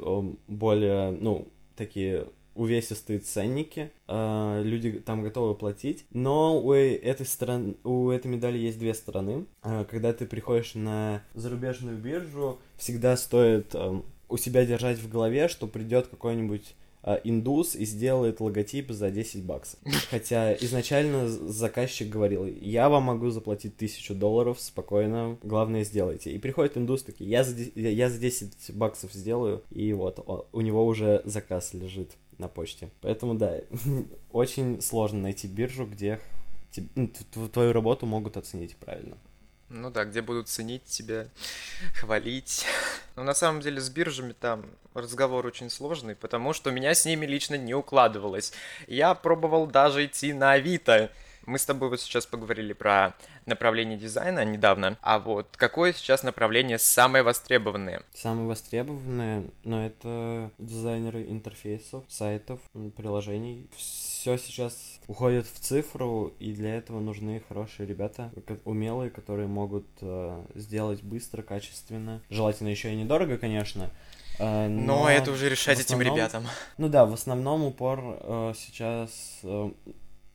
более, 0.48 1.12
ну, 1.12 1.48
такие 1.76 2.26
увесистые 2.56 3.18
ценники, 3.20 3.92
э, 4.08 4.62
люди 4.64 4.92
там 4.92 5.22
готовы 5.22 5.54
платить, 5.54 6.06
но 6.10 6.60
у 6.60 6.72
этой 6.72 7.26
стороны, 7.26 7.76
у 7.84 8.10
этой 8.10 8.28
медали 8.28 8.58
есть 8.58 8.78
две 8.78 8.94
стороны. 8.94 9.46
Э, 9.62 9.84
когда 9.88 10.12
ты 10.12 10.26
приходишь 10.26 10.74
на 10.74 11.22
зарубежную 11.34 11.96
биржу, 11.96 12.58
всегда 12.76 13.16
стоит 13.16 13.74
э, 13.74 14.00
у 14.28 14.36
себя 14.36 14.64
держать 14.64 14.98
в 14.98 15.08
голове, 15.08 15.48
что 15.48 15.66
придет 15.66 16.08
какой-нибудь 16.08 16.74
индус 17.22 17.76
и 17.76 17.84
сделает 17.84 18.40
логотип 18.40 18.90
за 18.90 19.12
10 19.12 19.44
баксов. 19.44 19.78
Хотя 20.10 20.54
изначально 20.54 21.28
заказчик 21.28 22.08
говорил, 22.08 22.44
я 22.46 22.88
вам 22.88 23.04
могу 23.04 23.30
заплатить 23.30 23.76
тысячу 23.76 24.12
долларов 24.12 24.60
спокойно, 24.60 25.38
главное 25.44 25.84
сделайте. 25.84 26.32
И 26.32 26.38
приходит 26.38 26.76
индус 26.76 27.04
такой, 27.04 27.28
я 27.28 27.44
за, 27.44 27.54
я 27.76 28.10
за 28.10 28.18
10 28.18 28.74
баксов 28.74 29.12
сделаю, 29.12 29.62
и 29.70 29.92
вот 29.92 30.48
у 30.52 30.60
него 30.60 30.84
уже 30.84 31.22
заказ 31.24 31.74
лежит 31.74 32.10
на 32.38 32.48
почте. 32.48 32.90
Поэтому 33.00 33.34
да, 33.34 33.60
очень 34.32 34.80
сложно 34.82 35.20
найти 35.20 35.46
биржу, 35.46 35.86
где 35.86 36.20
ну, 36.94 37.08
твою 37.48 37.72
работу 37.72 38.06
могут 38.06 38.36
оценить 38.36 38.76
правильно. 38.76 39.16
Ну 39.68 39.90
да, 39.90 40.04
где 40.04 40.22
будут 40.22 40.48
ценить 40.48 40.84
тебя, 40.84 41.26
хвалить. 41.94 42.64
Но 43.16 43.24
на 43.24 43.34
самом 43.34 43.60
деле 43.60 43.80
с 43.80 43.90
биржами 43.90 44.32
там 44.32 44.66
разговор 44.94 45.44
очень 45.44 45.70
сложный, 45.70 46.14
потому 46.14 46.52
что 46.52 46.70
меня 46.70 46.94
с 46.94 47.04
ними 47.04 47.26
лично 47.26 47.56
не 47.56 47.74
укладывалось. 47.74 48.52
Я 48.86 49.14
пробовал 49.14 49.66
даже 49.66 50.06
идти 50.06 50.32
на 50.32 50.52
Авито. 50.52 51.10
Мы 51.46 51.60
с 51.60 51.64
тобой 51.64 51.90
вот 51.90 52.00
сейчас 52.00 52.26
поговорили 52.26 52.72
про 52.72 53.14
направление 53.46 53.96
дизайна 53.96 54.44
недавно, 54.44 54.98
а 55.00 55.20
вот 55.20 55.48
какое 55.56 55.92
сейчас 55.92 56.24
направление 56.24 56.76
самое 56.76 57.22
востребованное? 57.22 58.02
Самое 58.12 58.48
востребованное, 58.48 59.44
ну, 59.62 59.86
это 59.86 60.50
дизайнеры 60.58 61.22
интерфейсов, 61.22 62.02
сайтов, 62.08 62.58
приложений. 62.96 63.70
Все 63.76 64.36
сейчас 64.38 64.98
уходит 65.06 65.46
в 65.46 65.60
цифру, 65.60 66.34
и 66.40 66.52
для 66.52 66.74
этого 66.74 66.98
нужны 66.98 67.40
хорошие 67.48 67.86
ребята, 67.86 68.32
умелые, 68.64 69.10
которые 69.10 69.46
могут 69.46 69.86
э, 70.00 70.44
сделать 70.56 71.04
быстро, 71.04 71.42
качественно. 71.42 72.22
Желательно 72.28 72.68
еще 72.68 72.92
и 72.92 72.96
недорого, 72.96 73.38
конечно, 73.38 73.90
э, 74.40 74.66
но, 74.66 75.04
но 75.04 75.08
это 75.08 75.30
уже 75.30 75.48
решать 75.48 75.78
основном, 75.78 76.08
этим 76.08 76.12
ребятам. 76.16 76.44
Ну 76.76 76.88
да, 76.88 77.06
в 77.06 77.12
основном 77.12 77.62
упор 77.62 78.00
э, 78.02 78.54
сейчас 78.56 79.38
э, 79.44 79.70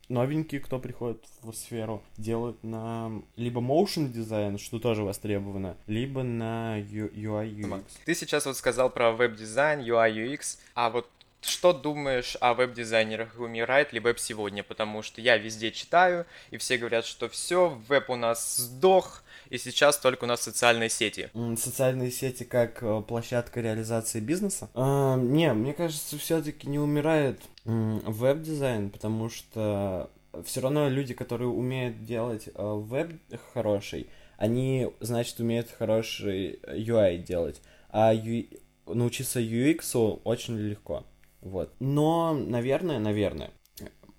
новенькие, 0.08 0.60
кто 0.60 0.78
приходит 0.78 1.24
в 1.42 1.52
сферу, 1.52 2.02
делают 2.16 2.62
на 2.62 3.22
либо 3.36 3.60
motion 3.60 4.08
дизайн, 4.08 4.58
что 4.58 4.78
тоже 4.78 5.02
востребовано, 5.02 5.76
либо 5.86 6.22
на 6.22 6.80
UI 6.80 7.54
UX. 7.54 7.84
Ты 8.04 8.14
сейчас 8.14 8.46
вот 8.46 8.56
сказал 8.56 8.90
про 8.90 9.12
веб-дизайн, 9.12 9.80
UI 9.80 10.12
UX, 10.14 10.58
а 10.74 10.90
вот 10.90 11.08
что 11.42 11.72
думаешь 11.72 12.36
о 12.40 12.54
веб-дизайнерах, 12.54 13.38
умирает 13.38 13.92
ли 13.92 13.98
веб 13.98 14.18
сегодня? 14.18 14.62
Потому 14.62 15.02
что 15.02 15.20
я 15.20 15.36
везде 15.38 15.72
читаю, 15.72 16.24
и 16.50 16.56
все 16.56 16.78
говорят, 16.78 17.04
что 17.04 17.28
все, 17.28 17.80
веб 17.88 18.10
у 18.10 18.16
нас 18.16 18.56
сдох, 18.56 19.22
и 19.52 19.58
сейчас 19.58 19.98
только 19.98 20.24
у 20.24 20.26
нас 20.26 20.40
социальные 20.40 20.88
сети. 20.88 21.28
Социальные 21.58 22.10
сети 22.10 22.42
как 22.42 22.82
э, 22.82 23.02
площадка 23.06 23.60
реализации 23.60 24.18
бизнеса? 24.18 24.70
А, 24.72 25.16
не, 25.16 25.52
мне 25.52 25.74
кажется, 25.74 26.16
все-таки 26.16 26.66
не 26.70 26.78
умирает 26.78 27.38
веб-дизайн, 27.66 28.88
потому 28.88 29.28
что 29.28 30.10
все 30.46 30.62
равно 30.62 30.88
люди, 30.88 31.12
которые 31.12 31.48
умеют 31.48 32.02
делать 32.02 32.48
э, 32.48 32.52
веб 32.56 33.12
хороший, 33.52 34.08
они, 34.38 34.88
значит, 35.00 35.38
умеют 35.38 35.70
хороший 35.70 36.58
UI 36.66 37.18
делать. 37.18 37.60
А 37.90 38.14
U... 38.14 38.46
научиться 38.86 39.38
UX 39.38 40.18
очень 40.24 40.56
легко. 40.56 41.04
Вот. 41.42 41.74
Но, 41.78 42.32
наверное, 42.32 42.98
наверное, 42.98 43.50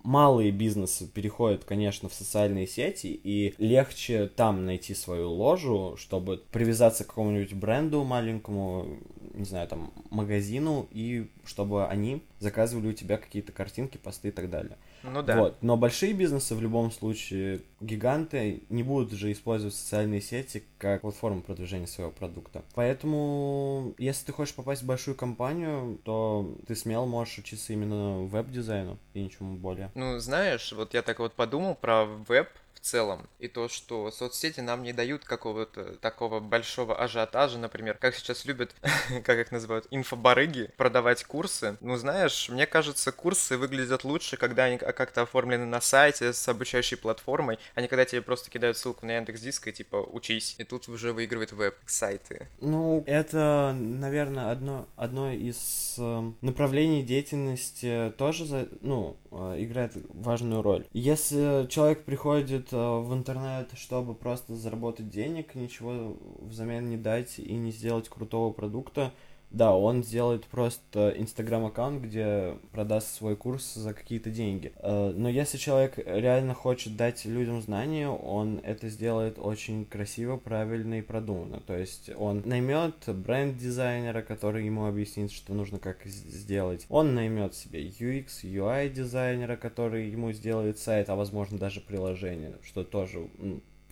малые 0.04 0.52
бизнесы 0.52 1.08
переходят, 1.08 1.64
конечно, 1.64 2.08
в 2.08 2.14
социальные 2.14 2.68
сети, 2.68 3.08
и 3.08 3.54
легче 3.58 4.28
там 4.28 4.64
найти 4.66 4.94
свою 4.94 5.32
ложу, 5.32 5.96
чтобы 5.96 6.42
привязаться 6.52 7.02
к 7.04 7.08
какому-нибудь 7.08 7.54
бренду 7.54 8.04
маленькому, 8.04 8.98
не 9.34 9.44
знаю, 9.44 9.68
там, 9.68 9.92
магазину, 10.10 10.88
и 10.90 11.30
чтобы 11.44 11.86
они 11.86 12.22
заказывали 12.38 12.88
у 12.88 12.92
тебя 12.92 13.16
какие-то 13.16 13.52
картинки, 13.52 13.96
посты 13.96 14.28
и 14.28 14.30
так 14.30 14.50
далее. 14.50 14.76
Ну 15.02 15.22
да. 15.22 15.38
Вот. 15.38 15.62
Но 15.62 15.76
большие 15.76 16.12
бизнесы 16.12 16.54
в 16.54 16.62
любом 16.62 16.90
случае, 16.90 17.60
гиганты, 17.80 18.62
не 18.70 18.82
будут 18.82 19.12
же 19.12 19.32
использовать 19.32 19.74
социальные 19.74 20.20
сети 20.20 20.64
как 20.78 21.02
платформу 21.02 21.42
продвижения 21.42 21.86
своего 21.86 22.12
продукта. 22.12 22.62
Поэтому, 22.74 23.94
если 23.98 24.26
ты 24.26 24.32
хочешь 24.32 24.54
попасть 24.54 24.82
в 24.82 24.86
большую 24.86 25.14
компанию, 25.14 25.98
то 26.04 26.56
ты 26.66 26.74
смело 26.74 27.06
можешь 27.06 27.38
учиться 27.38 27.72
именно 27.72 28.24
веб-дизайну 28.24 28.98
и 29.12 29.22
ничему 29.22 29.56
более. 29.56 29.90
Ну, 29.94 30.18
знаешь, 30.18 30.72
вот 30.72 30.94
я 30.94 31.02
так 31.02 31.18
вот 31.18 31.34
подумал 31.34 31.74
про 31.74 32.04
веб, 32.04 32.48
целом. 32.84 33.28
И 33.38 33.48
то, 33.48 33.68
что 33.68 34.10
соцсети 34.10 34.60
нам 34.60 34.82
не 34.82 34.92
дают 34.92 35.24
какого-то 35.24 35.96
такого 35.96 36.40
большого 36.40 36.96
ажиотажа, 36.96 37.58
например, 37.58 37.96
как 37.98 38.14
сейчас 38.14 38.44
любят, 38.44 38.74
как 39.24 39.38
их 39.38 39.50
называют, 39.50 39.86
инфобарыги, 39.90 40.70
продавать 40.76 41.24
курсы. 41.24 41.76
Ну, 41.80 41.96
знаешь, 41.96 42.48
мне 42.48 42.66
кажется, 42.66 43.10
курсы 43.10 43.56
выглядят 43.56 44.04
лучше, 44.04 44.36
когда 44.36 44.64
они 44.64 44.78
как-то 44.78 45.22
оформлены 45.22 45.64
на 45.64 45.80
сайте 45.80 46.32
с 46.32 46.46
обучающей 46.48 46.96
платформой, 46.96 47.58
а 47.74 47.80
не 47.80 47.88
когда 47.88 48.04
тебе 48.04 48.22
просто 48.22 48.50
кидают 48.50 48.76
ссылку 48.76 49.06
на 49.06 49.16
Яндекс 49.16 49.40
Диск 49.40 49.68
и 49.68 49.72
типа 49.72 49.96
учись. 49.96 50.54
И 50.58 50.64
тут 50.64 50.88
уже 50.88 51.12
выигрывает 51.12 51.52
веб-сайты. 51.52 52.48
Ну, 52.60 53.02
это, 53.06 53.74
наверное, 53.78 54.50
одно, 54.50 54.86
одно 54.96 55.32
из 55.32 55.96
э, 55.98 56.32
направлений 56.42 57.02
деятельности 57.02 58.12
тоже, 58.18 58.44
за, 58.44 58.68
ну, 58.82 59.16
э, 59.30 59.56
играет 59.58 59.92
важную 60.10 60.62
роль. 60.62 60.84
Если 60.92 61.66
человек 61.68 62.04
приходит 62.04 62.73
в 62.74 63.14
интернет, 63.14 63.70
чтобы 63.76 64.14
просто 64.14 64.54
заработать 64.54 65.08
денег, 65.08 65.54
ничего 65.54 66.16
взамен 66.40 66.88
не 66.88 66.96
дать 66.96 67.38
и 67.38 67.54
не 67.54 67.70
сделать 67.70 68.08
крутого 68.08 68.52
продукта, 68.52 69.12
да, 69.54 69.72
он 69.74 70.02
сделает 70.02 70.46
просто 70.46 71.14
инстаграм-аккаунт, 71.16 72.02
где 72.02 72.58
продаст 72.72 73.14
свой 73.14 73.36
курс 73.36 73.74
за 73.74 73.94
какие-то 73.94 74.30
деньги. 74.30 74.72
Э, 74.76 75.12
но 75.14 75.28
если 75.28 75.58
человек 75.58 75.96
реально 75.96 76.54
хочет 76.54 76.96
дать 76.96 77.24
людям 77.24 77.62
знания, 77.62 78.08
он 78.08 78.60
это 78.64 78.88
сделает 78.88 79.38
очень 79.38 79.84
красиво, 79.84 80.36
правильно 80.36 80.98
и 80.98 81.02
продуманно. 81.02 81.60
То 81.60 81.76
есть 81.76 82.10
он 82.16 82.42
наймет 82.44 82.96
бренд-дизайнера, 83.06 84.22
который 84.22 84.66
ему 84.66 84.86
объяснит, 84.86 85.30
что 85.30 85.54
нужно 85.54 85.78
как 85.78 86.04
сделать. 86.04 86.86
Он 86.88 87.14
наймет 87.14 87.54
себе 87.54 87.86
UX, 87.86 88.42
UI 88.42 88.88
дизайнера, 88.88 89.54
который 89.54 90.08
ему 90.08 90.32
сделает 90.32 90.78
сайт, 90.78 91.08
а 91.08 91.14
возможно 91.14 91.58
даже 91.58 91.80
приложение, 91.80 92.58
что 92.64 92.82
тоже 92.82 93.28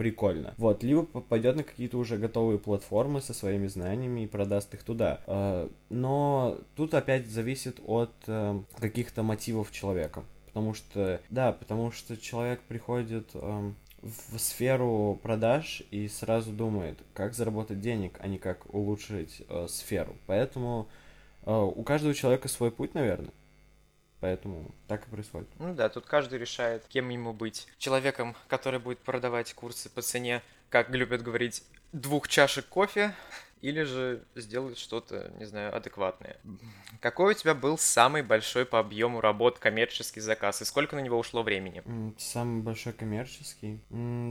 прикольно. 0.02 0.52
Вот, 0.58 0.82
либо 0.82 1.04
пойдет 1.04 1.54
на 1.54 1.62
какие-то 1.62 1.96
уже 1.96 2.16
готовые 2.16 2.58
платформы 2.58 3.20
со 3.20 3.32
своими 3.32 3.68
знаниями 3.68 4.24
и 4.24 4.26
продаст 4.26 4.74
их 4.74 4.82
туда. 4.82 5.20
А, 5.28 5.70
но 5.90 6.58
тут 6.74 6.94
опять 6.94 7.28
зависит 7.28 7.80
от 7.86 8.10
э, 8.26 8.60
каких-то 8.80 9.22
мотивов 9.22 9.70
человека. 9.70 10.24
Потому 10.46 10.74
что, 10.74 11.20
да, 11.30 11.52
потому 11.52 11.92
что 11.92 12.16
человек 12.16 12.60
приходит 12.62 13.30
эм, 13.34 13.76
в 14.02 14.38
сферу 14.38 15.20
продаж 15.22 15.84
и 15.92 16.08
сразу 16.08 16.50
думает, 16.50 16.98
как 17.14 17.32
заработать 17.34 17.80
денег, 17.80 18.18
а 18.20 18.26
не 18.26 18.38
как 18.38 18.74
улучшить 18.74 19.42
э, 19.48 19.66
сферу. 19.68 20.16
Поэтому 20.26 20.88
э, 21.46 21.52
у 21.54 21.82
каждого 21.84 22.12
человека 22.12 22.48
свой 22.48 22.72
путь, 22.72 22.94
наверное. 22.94 23.30
Поэтому 24.22 24.72
так 24.86 25.04
и 25.08 25.10
происходит. 25.10 25.48
Ну 25.58 25.74
да, 25.74 25.88
тут 25.88 26.06
каждый 26.06 26.38
решает, 26.38 26.84
кем 26.86 27.08
ему 27.08 27.32
быть. 27.32 27.66
Человеком, 27.76 28.36
который 28.46 28.78
будет 28.78 29.00
продавать 29.00 29.52
курсы 29.52 29.90
по 29.90 30.00
цене, 30.00 30.42
как 30.70 30.90
любят 30.90 31.22
говорить, 31.22 31.64
двух 31.92 32.28
чашек 32.28 32.64
кофе, 32.68 33.16
или 33.62 33.84
же 33.84 34.24
сделать 34.34 34.76
что-то, 34.76 35.32
не 35.38 35.44
знаю, 35.44 35.74
адекватное. 35.74 36.36
Какой 37.00 37.32
у 37.32 37.36
тебя 37.36 37.54
был 37.54 37.78
самый 37.78 38.22
большой 38.22 38.66
по 38.66 38.80
объему 38.80 39.20
работ 39.20 39.58
коммерческий 39.58 40.20
заказ 40.20 40.60
и 40.60 40.64
сколько 40.64 40.96
на 40.96 41.00
него 41.00 41.18
ушло 41.18 41.42
времени? 41.42 41.82
Самый 42.18 42.62
большой 42.62 42.92
коммерческий? 42.92 43.80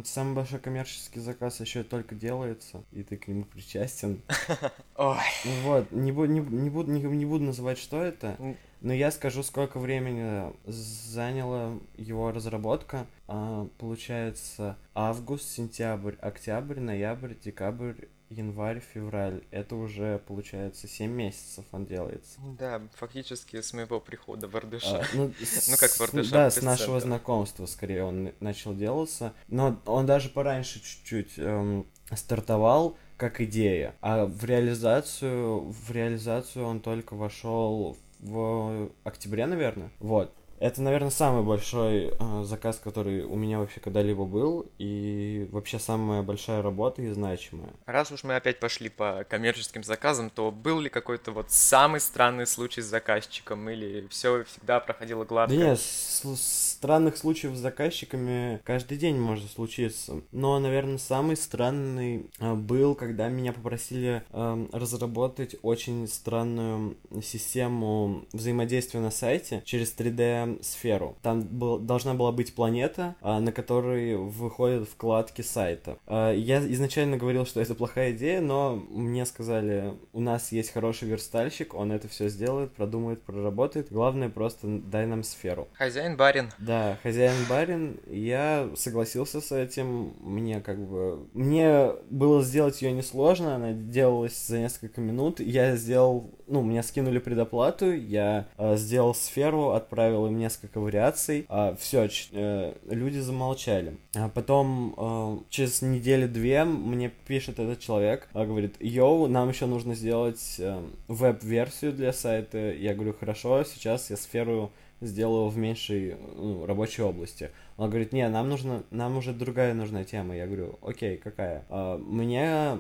Самый 0.06 0.36
большой 0.36 0.60
коммерческий 0.60 1.22
заказ 1.22 1.62
еще 1.62 1.84
только 1.84 2.14
делается, 2.14 2.84
и 2.92 3.04
ты 3.04 3.18
к 3.18 3.28
нему 3.28 3.46
причастен. 3.46 4.22
Ой. 4.98 5.18
Вот, 5.64 5.92
не, 5.92 6.12
буду, 6.12 6.32
не, 6.32 6.42
не, 6.42 6.70
буду, 6.70 6.92
не, 6.92 7.02
не 7.02 7.26
буду 7.26 7.46
называть, 7.46 7.78
что 7.78 8.04
это. 8.04 8.38
Но 8.82 8.94
я 8.94 9.12
скажу, 9.12 9.44
сколько 9.44 9.80
времени 9.80 10.52
заняла 10.66 11.80
его 11.96 12.32
разработка. 12.32 13.06
А, 13.28 13.68
получается, 13.78 14.76
август, 14.96 15.50
сентябрь, 15.52 16.16
октябрь, 16.20 16.80
ноябрь, 16.80 17.36
декабрь, 17.36 18.08
январь, 18.32 18.80
февраль. 18.80 19.44
Это 19.52 19.76
уже, 19.76 20.20
получается, 20.28 20.88
7 20.88 21.12
месяцев 21.12 21.66
он 21.72 21.86
делается. 21.86 22.40
Да, 22.58 22.82
фактически 22.96 23.62
с 23.62 23.74
моего 23.74 24.00
прихода 24.00 24.48
в 24.48 24.56
Ардыша. 24.56 25.02
А, 25.02 25.06
ну, 25.14 25.26
ну, 25.68 25.78
как 25.78 25.92
в 25.92 26.02
Ардыша. 26.02 26.32
Да, 26.32 26.50
с 26.50 26.62
нашего 26.62 27.00
знакомства, 27.00 27.66
скорее, 27.66 28.04
он 28.04 28.32
начал 28.40 28.74
делаться. 28.74 29.34
Но 29.48 29.80
он 29.86 30.06
даже 30.06 30.30
пораньше 30.30 30.82
чуть-чуть 30.82 31.34
эм, 31.38 31.86
стартовал 32.16 32.98
как 33.18 33.42
идея. 33.42 33.96
А 34.02 34.26
в 34.26 34.44
реализацию, 34.46 35.62
в 35.70 35.92
реализацию 35.92 36.66
он 36.66 36.80
только 36.80 37.16
вошел 37.16 37.98
в 38.20 38.92
октябре, 39.04 39.46
наверное. 39.46 39.92
Вот. 40.00 40.34
Это, 40.62 40.80
наверное, 40.84 41.10
самый 41.10 41.44
большой 41.44 42.14
э, 42.18 42.44
заказ, 42.44 42.80
который 42.82 43.24
у 43.24 43.36
меня 43.36 43.58
вообще 43.58 43.80
когда-либо 43.80 44.26
был, 44.26 44.70
и 44.78 45.48
вообще 45.52 45.80
самая 45.80 46.22
большая 46.22 46.62
работа 46.62 47.02
и 47.02 47.10
значимая. 47.10 47.74
Раз 47.88 48.12
уж 48.12 48.24
мы 48.24 48.36
опять 48.36 48.60
пошли 48.60 48.90
по 48.90 49.26
коммерческим 49.28 49.84
заказам, 49.84 50.30
то 50.30 50.52
был 50.52 50.80
ли 50.80 50.90
какой-то 50.90 51.32
вот 51.32 51.50
самый 51.50 52.00
странный 52.00 52.46
случай 52.46 52.82
с 52.82 52.86
заказчиком, 52.86 53.68
или 53.72 54.08
все 54.12 54.44
всегда 54.44 54.80
проходило 54.80 55.26
гладко? 55.26 55.56
Да 55.56 55.64
нет, 55.64 55.80
странных 55.80 57.18
случаев 57.18 57.56
с 57.56 57.60
заказчиками 57.60 58.62
каждый 58.64 59.00
день 59.00 59.18
может 59.18 59.50
случиться. 59.50 60.22
Но, 60.32 60.60
наверное, 60.60 61.00
самый 61.00 61.38
странный 61.38 62.30
э, 62.40 62.54
был, 62.54 62.94
когда 62.94 63.30
меня 63.30 63.52
попросили 63.52 64.22
э, 64.30 64.68
разработать 64.74 65.56
очень 65.64 66.08
странную 66.08 66.98
систему 67.24 68.26
взаимодействия 68.32 69.00
на 69.00 69.10
сайте 69.10 69.64
через 69.66 69.96
3D 69.98 70.51
сферу. 70.62 71.18
Там 71.22 71.42
был, 71.42 71.80
должна 71.80 72.14
была 72.14 72.32
быть 72.32 72.54
планета, 72.54 73.16
а, 73.22 73.40
на 73.40 73.52
которой 73.52 74.16
выходят 74.16 74.88
вкладки 74.88 75.42
сайта. 75.42 75.98
А, 76.08 76.34
я 76.34 76.60
изначально 76.72 77.18
говорил, 77.18 77.46
что 77.46 77.62
это 77.62 77.76
плохая 77.76 78.12
идея, 78.12 78.42
но 78.42 78.76
мне 78.90 79.26
сказали, 79.26 79.94
у 80.14 80.20
нас 80.20 80.52
есть 80.52 80.72
хороший 80.72 81.08
верстальщик, 81.08 81.74
он 81.74 81.92
это 81.92 82.08
все 82.08 82.30
сделает, 82.30 82.74
продумает, 82.74 83.22
проработает. 83.24 83.92
Главное 83.92 84.30
просто 84.30 84.68
дай 84.68 85.06
нам 85.06 85.24
сферу. 85.24 85.68
Хозяин-барин. 85.74 86.52
Да, 86.60 86.98
хозяин-барин. 87.04 88.00
Я 88.08 88.70
согласился 88.76 89.42
с 89.42 89.52
этим. 89.52 90.14
Мне 90.20 90.62
как 90.62 90.80
бы... 90.80 91.28
Мне 91.34 91.92
было 92.10 92.42
сделать 92.42 92.82
ее 92.82 92.92
несложно, 92.92 93.56
она 93.56 93.74
делалась 93.74 94.48
за 94.48 94.60
несколько 94.60 95.02
минут. 95.02 95.40
Я 95.40 95.76
сделал... 95.76 96.32
Ну, 96.52 96.64
мне 96.64 96.84
скинули 96.84 97.20
предоплату, 97.20 97.94
я 97.94 98.46
э, 98.58 98.76
сделал 98.76 99.16
сферу, 99.16 99.70
отправил 99.70 100.28
им 100.28 100.38
несколько 100.38 100.82
вариаций. 100.82 101.46
А, 101.48 101.78
все, 101.80 102.10
э, 102.34 102.74
люди 102.90 103.20
замолчали. 103.20 103.96
А 104.16 104.28
потом 104.28 104.94
э, 104.98 105.38
через 105.50 105.82
недели-две 105.82 106.66
мне 106.66 107.10
пишет 107.10 107.60
этот 107.60 107.80
человек, 107.80 108.28
а, 108.34 108.46
говорит, 108.46 108.76
йоу, 108.82 109.28
нам 109.28 109.48
еще 109.48 109.66
нужно 109.66 109.96
сделать 109.96 110.58
э, 110.60 110.82
веб-версию 111.08 111.94
для 111.94 112.12
сайта. 112.12 112.58
Я 112.74 112.96
говорю, 112.96 113.16
хорошо, 113.18 113.64
сейчас 113.64 114.10
я 114.10 114.18
сферу 114.18 114.74
сделаю 115.02 115.50
в 115.50 115.58
меньшей 115.58 116.16
ну, 116.36 116.66
рабочей 116.66 117.02
области. 117.02 117.50
Он 117.78 117.90
говорит, 117.90 118.14
не, 118.14 118.28
нам 118.30 118.50
нужно, 118.50 118.84
нам 118.92 119.18
уже 119.18 119.34
другая 119.34 119.74
нужна 119.74 120.04
тема. 120.04 120.36
Я 120.36 120.46
говорю, 120.46 120.80
окей, 120.82 121.18
какая? 121.18 121.66
А, 121.70 121.98
мне 121.98 122.78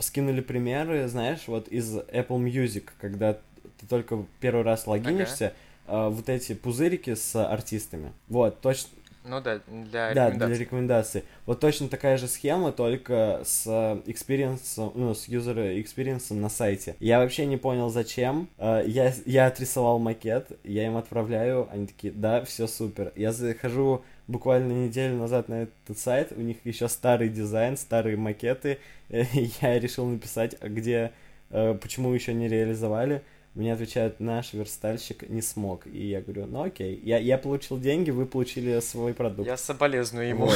скинули 0.00 0.40
примеры, 0.40 1.06
знаешь, 1.08 1.46
вот 1.46 1.68
из 1.68 1.94
Apple 1.96 2.42
Music, 2.42 2.84
когда 3.00 3.34
ты 3.34 3.86
только 3.88 4.24
первый 4.40 4.64
раз 4.64 4.86
логинишься, 4.86 5.46
ага 5.46 5.54
вот 5.88 6.28
эти 6.28 6.54
пузырики 6.54 7.14
с 7.14 7.34
артистами. 7.34 8.12
Вот, 8.28 8.60
точно. 8.60 8.90
Ну 9.28 9.40
да, 9.40 9.60
для 9.68 10.14
да, 10.14 10.30
для 10.30 10.48
рекомендаций. 10.48 11.24
Вот 11.46 11.60
точно 11.60 11.88
такая 11.88 12.16
же 12.16 12.28
схема, 12.28 12.72
только 12.72 13.42
с 13.44 13.66
experience, 14.06 14.90
ну, 14.94 15.14
с 15.14 15.28
user 15.28 15.82
experience 15.82 16.32
на 16.32 16.48
сайте. 16.48 16.96
Я 16.98 17.18
вообще 17.20 17.46
не 17.46 17.56
понял, 17.56 17.90
зачем. 17.90 18.48
Э, 18.58 18.82
я, 18.86 19.12
я 19.26 19.46
отрисовал 19.46 19.98
макет, 19.98 20.52
я 20.64 20.86
им 20.86 20.96
отправляю, 20.96 21.68
они 21.70 21.86
такие, 21.86 22.12
да, 22.12 22.44
все 22.44 22.66
супер. 22.66 23.12
Я 23.16 23.32
захожу 23.32 24.02
буквально 24.26 24.72
неделю 24.72 25.16
назад 25.16 25.48
на 25.48 25.62
этот 25.62 25.98
сайт, 25.98 26.32
у 26.36 26.40
них 26.40 26.58
еще 26.64 26.88
старый 26.88 27.28
дизайн, 27.28 27.76
старые 27.76 28.16
макеты. 28.16 28.78
Я 29.08 29.78
решил 29.78 30.06
написать, 30.06 30.56
а 30.60 30.68
где, 30.68 31.12
э, 31.50 31.74
почему 31.80 32.12
еще 32.12 32.34
не 32.34 32.48
реализовали. 32.48 33.22
Мне 33.58 33.72
отвечают, 33.72 34.20
наш 34.20 34.52
верстальщик 34.52 35.28
не 35.28 35.42
смог. 35.42 35.84
И 35.88 36.10
я 36.10 36.20
говорю, 36.20 36.46
ну 36.46 36.62
окей, 36.62 37.00
я, 37.02 37.18
я 37.18 37.36
получил 37.38 37.76
деньги, 37.80 38.12
вы 38.12 38.24
получили 38.24 38.78
свой 38.78 39.14
продукт. 39.14 39.48
Я 39.48 39.56
соболезную 39.56 40.28
ему. 40.28 40.48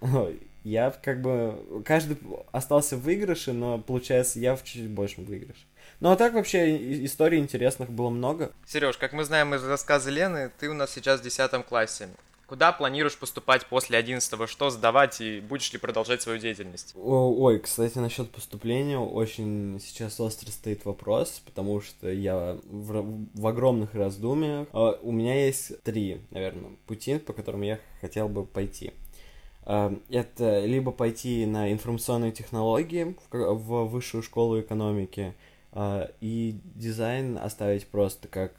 Вот. 0.00 0.34
Я 0.62 0.90
как 0.90 1.22
бы... 1.22 1.82
Каждый 1.86 2.18
остался 2.52 2.98
в 2.98 3.00
выигрыше, 3.00 3.54
но 3.54 3.78
получается 3.78 4.38
я 4.40 4.56
в 4.56 4.62
чуть 4.62 4.90
большем 4.90 5.24
выигрыше. 5.24 5.62
Ну 6.00 6.10
а 6.10 6.16
так 6.16 6.34
вообще 6.34 7.06
историй 7.06 7.38
интересных 7.38 7.88
было 7.88 8.10
много. 8.10 8.52
Сереж, 8.66 8.98
как 8.98 9.14
мы 9.14 9.24
знаем 9.24 9.54
из 9.54 9.64
рассказа 9.64 10.10
Лены, 10.10 10.50
ты 10.58 10.68
у 10.68 10.74
нас 10.74 10.92
сейчас 10.92 11.20
в 11.20 11.24
10 11.24 11.64
классе. 11.64 12.08
Куда 12.46 12.72
планируешь 12.72 13.16
поступать 13.16 13.66
после 13.66 13.96
11 13.96 14.48
Что 14.48 14.70
сдавать 14.70 15.20
и 15.20 15.40
будешь 15.40 15.72
ли 15.72 15.78
продолжать 15.78 16.20
свою 16.20 16.38
деятельность? 16.38 16.92
Ой, 16.94 17.58
кстати, 17.58 17.98
насчет 17.98 18.30
поступления 18.30 18.98
очень 18.98 19.80
сейчас 19.80 20.20
остро 20.20 20.50
стоит 20.50 20.84
вопрос, 20.84 21.40
потому 21.44 21.80
что 21.80 22.10
я 22.10 22.58
в, 22.64 23.24
в 23.34 23.46
огромных 23.46 23.94
раздумьях. 23.94 24.68
А, 24.72 24.98
у 25.02 25.10
меня 25.10 25.46
есть 25.46 25.82
три, 25.82 26.20
наверное, 26.30 26.72
пути, 26.86 27.18
по 27.18 27.32
которым 27.32 27.62
я 27.62 27.80
хотел 28.02 28.28
бы 28.28 28.44
пойти. 28.44 28.92
Э, 29.64 29.96
это 30.10 30.64
либо 30.66 30.92
пойти 30.92 31.46
на 31.46 31.72
информационные 31.72 32.32
технологии 32.32 33.16
в 33.30 33.84
высшую 33.86 34.22
школу 34.22 34.60
экономики, 34.60 35.34
э, 35.72 36.08
и 36.20 36.58
дизайн 36.74 37.38
оставить 37.38 37.86
просто 37.86 38.28
как 38.28 38.52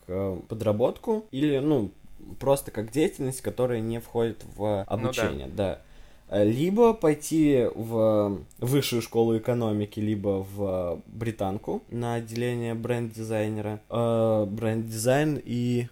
подработку, 0.48 1.28
или, 1.32 1.60
ну, 1.60 1.92
просто 2.40 2.72
как 2.72 2.92
деятельность, 2.92 3.42
которая 3.42 3.80
не 3.80 4.00
входит 4.00 4.44
в 4.56 4.84
обучение, 4.84 5.48
ну, 5.48 5.54
да. 5.56 5.82
да. 6.30 6.44
Либо 6.44 6.94
пойти 6.94 7.68
в 7.76 8.40
высшую 8.58 9.02
школу 9.04 9.38
экономики, 9.38 10.00
либо 10.00 10.44
в 10.56 11.02
британку 11.06 11.84
на 11.90 12.16
отделение 12.16 12.74
бренд-дизайнера, 12.74 13.80
бренд-дизайн 13.90 15.40
и 15.44 15.88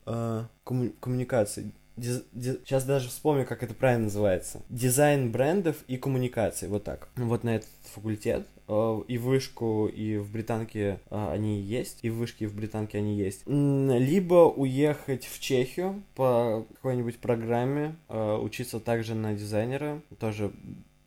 коммуникации 0.63 1.71
Диз, 1.95 2.23
диз, 2.31 2.57
сейчас 2.65 2.85
даже 2.85 3.09
вспомню, 3.09 3.45
как 3.45 3.63
это 3.63 3.73
правильно 3.73 4.05
называется. 4.05 4.61
Дизайн 4.69 5.31
брендов 5.31 5.77
и 5.87 5.97
коммуникации, 5.97 6.67
вот 6.67 6.83
так. 6.83 7.09
Вот 7.15 7.43
на 7.43 7.55
этот 7.57 7.69
факультет. 7.93 8.47
Э, 8.67 9.01
и 9.07 9.17
вышку, 9.17 9.87
и 9.87 10.17
в 10.17 10.31
британке 10.31 10.99
э, 11.09 11.29
они 11.31 11.59
есть, 11.59 11.99
и 12.01 12.09
в 12.09 12.15
вышке, 12.15 12.45
и 12.45 12.47
в 12.47 12.55
британке 12.55 12.97
они 12.97 13.15
есть. 13.15 13.43
Либо 13.45 14.49
уехать 14.49 15.25
в 15.25 15.39
Чехию 15.39 16.01
по 16.15 16.65
какой-нибудь 16.75 17.19
программе, 17.19 17.95
э, 18.09 18.37
учиться 18.37 18.79
также 18.79 19.15
на 19.15 19.33
дизайнера, 19.33 20.01
тоже 20.19 20.51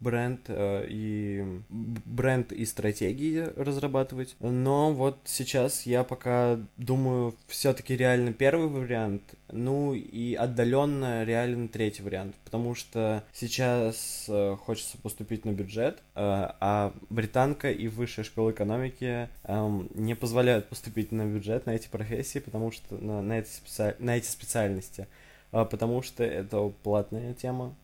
бренд 0.01 0.41
э, 0.49 0.87
и 0.89 1.45
бренд 1.69 2.53
и 2.53 2.65
стратегии 2.65 3.49
разрабатывать. 3.57 4.37
Но 4.41 4.93
вот 4.93 5.19
сейчас 5.25 5.87
я 5.87 6.05
пока 6.05 6.59
думаю 6.77 7.35
все-таки 7.47 7.97
реально 7.97 8.33
первый 8.33 8.69
вариант, 8.69 9.23
ну 9.51 9.95
и 9.95 10.35
отдаленно 10.35 11.25
реально 11.25 11.69
третий 11.69 12.03
вариант, 12.03 12.35
потому 12.45 12.75
что 12.75 13.25
сейчас 13.33 14.27
э, 14.29 14.57
хочется 14.61 14.99
поступить 14.99 15.45
на 15.45 15.51
бюджет, 15.51 15.99
э, 15.99 16.01
а 16.15 16.93
британка 17.11 17.71
и 17.71 17.89
высшая 17.89 18.25
школа 18.25 18.51
экономики 18.51 19.29
э, 19.45 19.81
не 19.95 20.15
позволяют 20.15 20.69
поступить 20.69 21.13
на 21.13 21.25
бюджет 21.25 21.67
на 21.67 21.71
эти 21.71 21.89
профессии, 21.89 22.39
потому 22.39 22.71
что 22.71 22.97
на, 22.97 23.23
на, 23.23 23.39
эти, 23.39 23.49
специ... 23.49 23.97
на 23.99 24.17
эти 24.17 24.27
специальности, 24.27 25.07
потому 25.51 26.03
что 26.03 26.25
это 26.25 26.73
платная 26.83 27.35
тема 27.35 27.75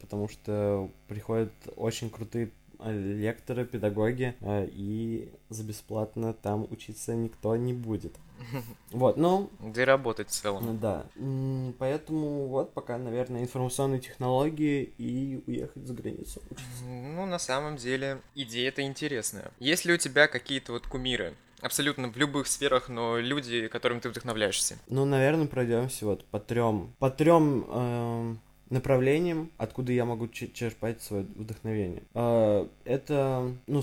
потому 0.00 0.28
что 0.28 0.90
приходят 1.08 1.52
очень 1.76 2.10
крутые 2.10 2.50
э, 2.78 2.92
лекторы, 2.92 3.64
педагоги, 3.64 4.34
э, 4.40 4.68
и 4.70 5.32
за 5.48 5.64
бесплатно 5.64 6.32
там 6.34 6.66
учиться 6.70 7.14
никто 7.14 7.56
не 7.56 7.72
будет. 7.72 8.14
Вот, 8.90 9.16
ну... 9.16 9.50
Да 9.60 9.82
и 9.82 9.84
работать 9.84 10.28
в 10.28 10.32
целом. 10.32 10.78
Да. 10.78 11.06
Поэтому 11.78 12.46
вот 12.46 12.72
пока, 12.72 12.98
наверное, 12.98 13.42
информационные 13.42 14.00
технологии 14.00 14.82
и 14.98 15.42
уехать 15.46 15.86
за 15.86 15.94
границу 15.94 16.40
учиться. 16.50 16.84
Ну, 16.84 17.26
на 17.26 17.38
самом 17.38 17.76
деле, 17.76 18.20
идея-то 18.34 18.82
интересная. 18.82 19.50
Есть 19.58 19.84
ли 19.84 19.92
у 19.92 19.96
тебя 19.96 20.28
какие-то 20.28 20.72
вот 20.72 20.86
кумиры? 20.86 21.34
Абсолютно 21.60 22.08
в 22.08 22.16
любых 22.16 22.46
сферах, 22.46 22.88
но 22.88 23.18
люди, 23.18 23.68
которым 23.68 24.00
ты 24.00 24.10
вдохновляешься. 24.10 24.78
Ну, 24.88 25.04
наверное, 25.04 25.46
пройдемся 25.46 26.04
вот 26.04 26.24
по 26.26 26.38
трем, 26.38 26.94
по 26.98 27.10
трем 27.10 27.64
эм, 27.68 28.40
направлением, 28.70 29.50
откуда 29.58 29.92
я 29.92 30.04
могу 30.04 30.28
черпать 30.28 31.00
свое 31.02 31.24
вдохновение. 31.34 32.02
А, 32.14 32.68
это, 32.84 33.52
ну, 33.66 33.82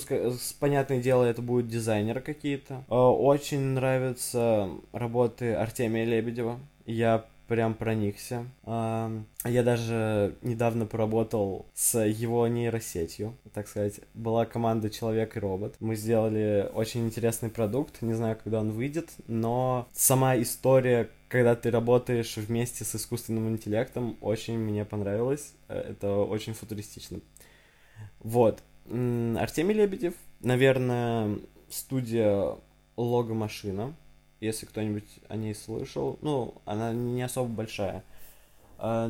понятное 0.60 1.02
дело, 1.02 1.24
это 1.24 1.42
будут 1.42 1.68
дизайнеры 1.68 2.22
какие-то. 2.22 2.84
А, 2.88 3.12
очень 3.12 3.60
нравятся 3.60 4.70
работы 4.92 5.54
Артемия 5.54 6.06
Лебедева. 6.06 6.60
Я 6.86 7.26
прям 7.48 7.74
проникся. 7.74 8.46
Я 8.66 9.64
даже 9.64 10.36
недавно 10.42 10.86
поработал 10.86 11.66
с 11.74 12.00
его 12.00 12.48
нейросетью, 12.48 13.36
так 13.54 13.68
сказать. 13.68 14.00
Была 14.14 14.46
команда 14.46 14.90
«Человек 14.90 15.36
и 15.36 15.40
робот». 15.40 15.76
Мы 15.80 15.96
сделали 15.96 16.70
очень 16.74 17.06
интересный 17.06 17.50
продукт, 17.50 18.02
не 18.02 18.14
знаю, 18.14 18.38
когда 18.42 18.62
он 18.62 18.72
выйдет, 18.72 19.10
но 19.28 19.88
сама 19.94 20.42
история, 20.42 21.10
когда 21.34 21.56
ты 21.56 21.72
работаешь 21.72 22.38
вместе 22.38 22.84
с 22.84 22.94
искусственным 22.94 23.50
интеллектом, 23.50 24.18
очень 24.22 24.60
мне 24.60 24.86
понравилось. 24.86 25.56
Э, 25.68 25.80
это 25.80 26.18
очень 26.18 26.54
футуристично. 26.54 27.22
Вот. 28.20 28.62
Артемий 28.86 29.74
Лебедев, 29.74 30.14
наверное, 30.42 31.40
студия 31.70 32.56
Логомашина 32.98 33.96
если 34.42 34.66
кто-нибудь 34.66 35.08
о 35.30 35.38
ней 35.38 35.56
слышал. 35.56 36.20
Ну, 36.22 36.62
она 36.66 36.92
не 36.92 37.22
особо 37.22 37.48
большая. 37.48 38.04
А, 38.78 39.10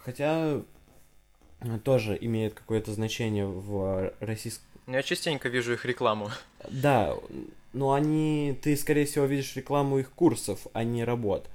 хотя 0.00 0.60
тоже 1.84 2.18
имеет 2.20 2.54
какое-то 2.54 2.92
значение 2.92 3.46
в 3.46 4.12
российском... 4.18 4.66
Я 4.88 5.04
частенько 5.04 5.48
вижу 5.48 5.74
их 5.74 5.84
рекламу. 5.84 6.28
Да, 6.68 7.16
но 7.72 7.92
они... 7.92 8.58
Ты, 8.62 8.76
скорее 8.76 9.06
всего, 9.06 9.24
видишь 9.24 9.56
рекламу 9.56 9.98
их 9.98 10.10
курсов, 10.10 10.66
а 10.72 10.84
не 10.84 11.04
работ. 11.04 11.48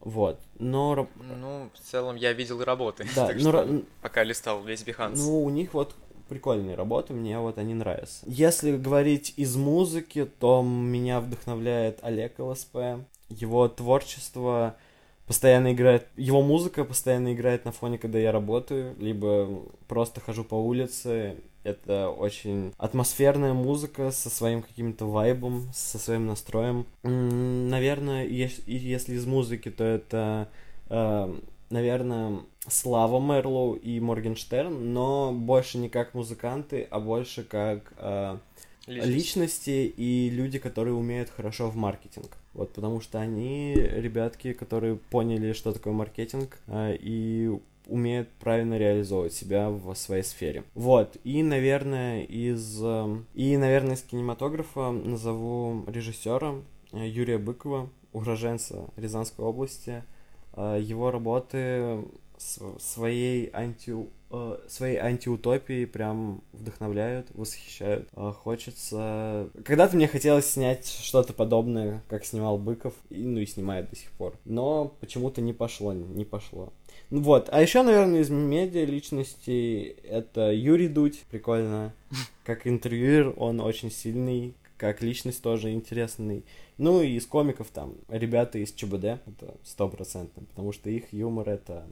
Вот, 0.00 0.40
но... 0.58 1.08
Ну, 1.16 1.70
в 1.72 1.78
целом 1.78 2.16
я 2.16 2.32
видел 2.32 2.60
и 2.60 2.64
работы, 2.64 3.06
да, 3.14 3.26
так 3.28 3.36
но... 3.36 3.50
что 3.50 3.82
пока 4.00 4.24
листал 4.24 4.62
весь 4.64 4.82
Behance. 4.82 5.16
Ну, 5.16 5.44
у 5.44 5.50
них 5.50 5.74
вот 5.74 5.94
прикольные 6.28 6.74
работы, 6.74 7.12
мне 7.12 7.38
вот 7.38 7.58
они 7.58 7.74
нравятся. 7.74 8.24
Если 8.26 8.76
говорить 8.76 9.34
из 9.36 9.54
музыки, 9.54 10.24
то 10.24 10.62
меня 10.62 11.20
вдохновляет 11.20 11.98
Олег 12.02 12.38
ЛСП. 12.38 12.76
Его 13.28 13.68
творчество 13.68 14.76
постоянно 15.26 15.72
играет, 15.72 16.08
его 16.16 16.42
музыка 16.42 16.84
постоянно 16.84 17.32
играет 17.32 17.64
на 17.64 17.72
фоне, 17.72 17.98
когда 17.98 18.18
я 18.18 18.32
работаю, 18.32 18.96
либо 18.98 19.62
просто 19.88 20.20
хожу 20.20 20.42
по 20.42 20.56
улице. 20.56 21.36
Это 21.64 22.10
очень 22.10 22.72
атмосферная 22.76 23.52
музыка 23.52 24.10
со 24.10 24.30
своим 24.30 24.62
каким-то 24.62 25.06
вайбом, 25.06 25.68
со 25.72 25.98
своим 25.98 26.26
настроем. 26.26 26.86
Наверное, 27.02 28.26
если 28.26 29.14
из 29.14 29.26
музыки, 29.26 29.70
то 29.70 29.84
это 29.84 30.48
э, 30.88 31.34
наверное, 31.72 32.40
Слава 32.68 33.18
Мерлоу 33.18 33.74
и 33.74 33.98
Моргенштерн, 33.98 34.92
но 34.92 35.32
больше 35.32 35.78
не 35.78 35.88
как 35.88 36.14
музыканты, 36.14 36.86
а 36.90 37.00
больше 37.00 37.42
как 37.42 37.92
э, 37.96 38.36
личности. 38.86 39.10
личности 39.10 39.94
и 39.96 40.30
люди, 40.30 40.58
которые 40.60 40.94
умеют 40.94 41.30
хорошо 41.30 41.70
в 41.70 41.76
маркетинг. 41.76 42.36
Вот, 42.54 42.72
потому 42.72 43.00
что 43.00 43.18
они 43.18 43.74
ребятки, 43.74 44.52
которые 44.52 44.96
поняли, 44.96 45.54
что 45.54 45.72
такое 45.72 45.92
маркетинг, 45.92 46.58
э, 46.68 46.96
и 47.00 47.58
умеют 47.86 48.28
правильно 48.40 48.78
реализовывать 48.78 49.32
себя 49.32 49.70
в 49.70 49.94
своей 49.94 50.22
сфере. 50.22 50.64
Вот, 50.74 51.16
и, 51.24 51.42
наверное, 51.42 52.22
из... 52.22 52.80
Э, 52.82 53.16
и, 53.34 53.56
наверное, 53.56 53.96
из 53.96 54.02
кинематографа 54.02 54.90
назову 54.90 55.84
режиссера 55.86 56.54
э, 56.92 57.08
Юрия 57.08 57.38
Быкова, 57.38 57.90
уроженца 58.12 58.86
Рязанской 58.96 59.44
области, 59.44 60.02
Э, 60.54 60.78
его 60.80 61.10
работы 61.10 62.04
своей 62.38 63.50
анти 63.52 63.94
э, 64.30 64.58
своей 64.66 64.96
антиутопией 64.96 65.86
прям 65.86 66.42
вдохновляют, 66.52 67.28
восхищают. 67.34 68.08
Хочется... 68.42 69.48
Когда-то 69.64 69.94
мне 69.94 70.08
хотелось 70.08 70.46
снять 70.46 70.86
что-то 70.88 71.34
подобное, 71.34 72.02
как 72.08 72.24
снимал 72.24 72.58
Быков, 72.58 72.94
и, 73.10 73.22
ну 73.22 73.38
и 73.38 73.46
снимает 73.46 73.90
до 73.90 73.96
сих 73.96 74.10
пор. 74.12 74.34
Но 74.44 74.96
почему-то 75.00 75.40
не 75.40 75.52
пошло, 75.52 75.92
не 75.92 76.24
пошло. 76.24 76.72
Вот, 77.12 77.50
а 77.52 77.60
еще, 77.60 77.82
наверное, 77.82 78.22
из 78.22 78.30
медиа 78.30 78.86
личностей 78.86 79.96
это 80.02 80.50
Юрий 80.50 80.88
Дудь, 80.88 81.24
прикольно. 81.30 81.92
Как 82.44 82.66
интервьюер 82.66 83.34
он 83.36 83.60
очень 83.60 83.90
сильный, 83.90 84.54
как 84.78 85.02
личность 85.02 85.42
тоже 85.42 85.72
интересный. 85.72 86.42
Ну 86.78 87.02
и 87.02 87.10
из 87.10 87.26
комиков 87.26 87.68
там 87.68 87.94
ребята 88.08 88.58
из 88.58 88.72
ЧБД, 88.72 89.04
это 89.04 89.54
стопроцентно, 89.62 90.42
потому 90.46 90.72
что 90.72 90.88
их 90.88 91.12
юмор 91.12 91.50
это 91.50 91.86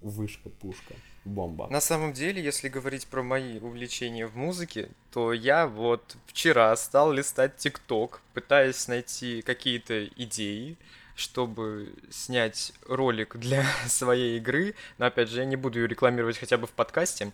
вышка, 0.00 0.50
пушка, 0.50 0.94
бомба. 1.24 1.68
На 1.70 1.80
самом 1.80 2.12
деле, 2.12 2.42
если 2.42 2.68
говорить 2.68 3.06
про 3.06 3.22
мои 3.22 3.60
увлечения 3.60 4.26
в 4.26 4.36
музыке, 4.36 4.88
то 5.12 5.32
я 5.32 5.68
вот 5.68 6.16
вчера 6.26 6.74
стал 6.76 7.12
листать 7.12 7.56
ТикТок, 7.56 8.20
пытаясь 8.34 8.88
найти 8.88 9.42
какие-то 9.42 10.06
идеи, 10.06 10.76
чтобы 11.16 11.94
снять 12.10 12.72
ролик 12.86 13.36
для 13.36 13.64
своей 13.88 14.36
игры, 14.36 14.74
но 14.98 15.06
опять 15.06 15.30
же 15.30 15.40
я 15.40 15.46
не 15.46 15.56
буду 15.56 15.80
ее 15.80 15.88
рекламировать 15.88 16.38
хотя 16.38 16.58
бы 16.58 16.66
в 16.68 16.70
подкасте. 16.70 17.32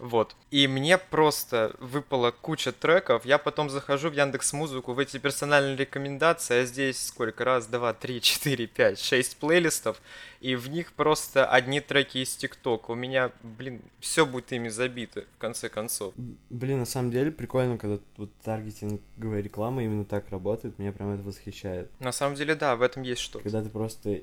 Вот. 0.00 0.34
И 0.50 0.66
мне 0.66 0.96
просто 0.96 1.76
выпала 1.78 2.30
куча 2.30 2.72
треков. 2.72 3.26
Я 3.26 3.36
потом 3.36 3.68
захожу 3.68 4.08
в 4.08 4.14
Яндекс 4.14 4.54
Музыку 4.54 4.94
в 4.94 4.98
эти 4.98 5.18
персональные 5.18 5.76
рекомендации, 5.76 6.62
а 6.62 6.64
здесь 6.64 7.06
сколько? 7.06 7.44
Раз, 7.44 7.66
два, 7.66 7.92
три, 7.92 8.22
четыре, 8.22 8.66
пять, 8.66 8.98
шесть 8.98 9.36
плейлистов. 9.36 10.00
И 10.40 10.56
в 10.56 10.70
них 10.70 10.94
просто 10.94 11.44
одни 11.46 11.80
треки 11.80 12.18
из 12.18 12.34
ТикТока. 12.34 12.92
У 12.92 12.94
меня, 12.94 13.30
блин, 13.42 13.82
все 14.00 14.24
будет 14.24 14.50
ими 14.52 14.70
забито, 14.70 15.26
в 15.36 15.38
конце 15.38 15.68
концов. 15.68 16.14
Блин, 16.48 16.78
на 16.78 16.86
самом 16.86 17.10
деле 17.10 17.30
прикольно, 17.30 17.76
когда 17.76 17.98
вот 18.16 18.30
таргетинговая 18.42 19.42
реклама 19.42 19.84
именно 19.84 20.06
так 20.06 20.30
работает. 20.30 20.78
Меня 20.78 20.92
прям 20.92 21.12
это 21.12 21.22
восхищает. 21.22 21.90
На 22.00 22.12
самом 22.12 22.36
деле, 22.36 22.54
да, 22.54 22.74
в 22.74 22.80
этом 22.80 23.02
есть 23.02 23.20
что-то. 23.20 23.42
Когда 23.42 23.62
ты 23.62 23.68
просто 23.68 24.22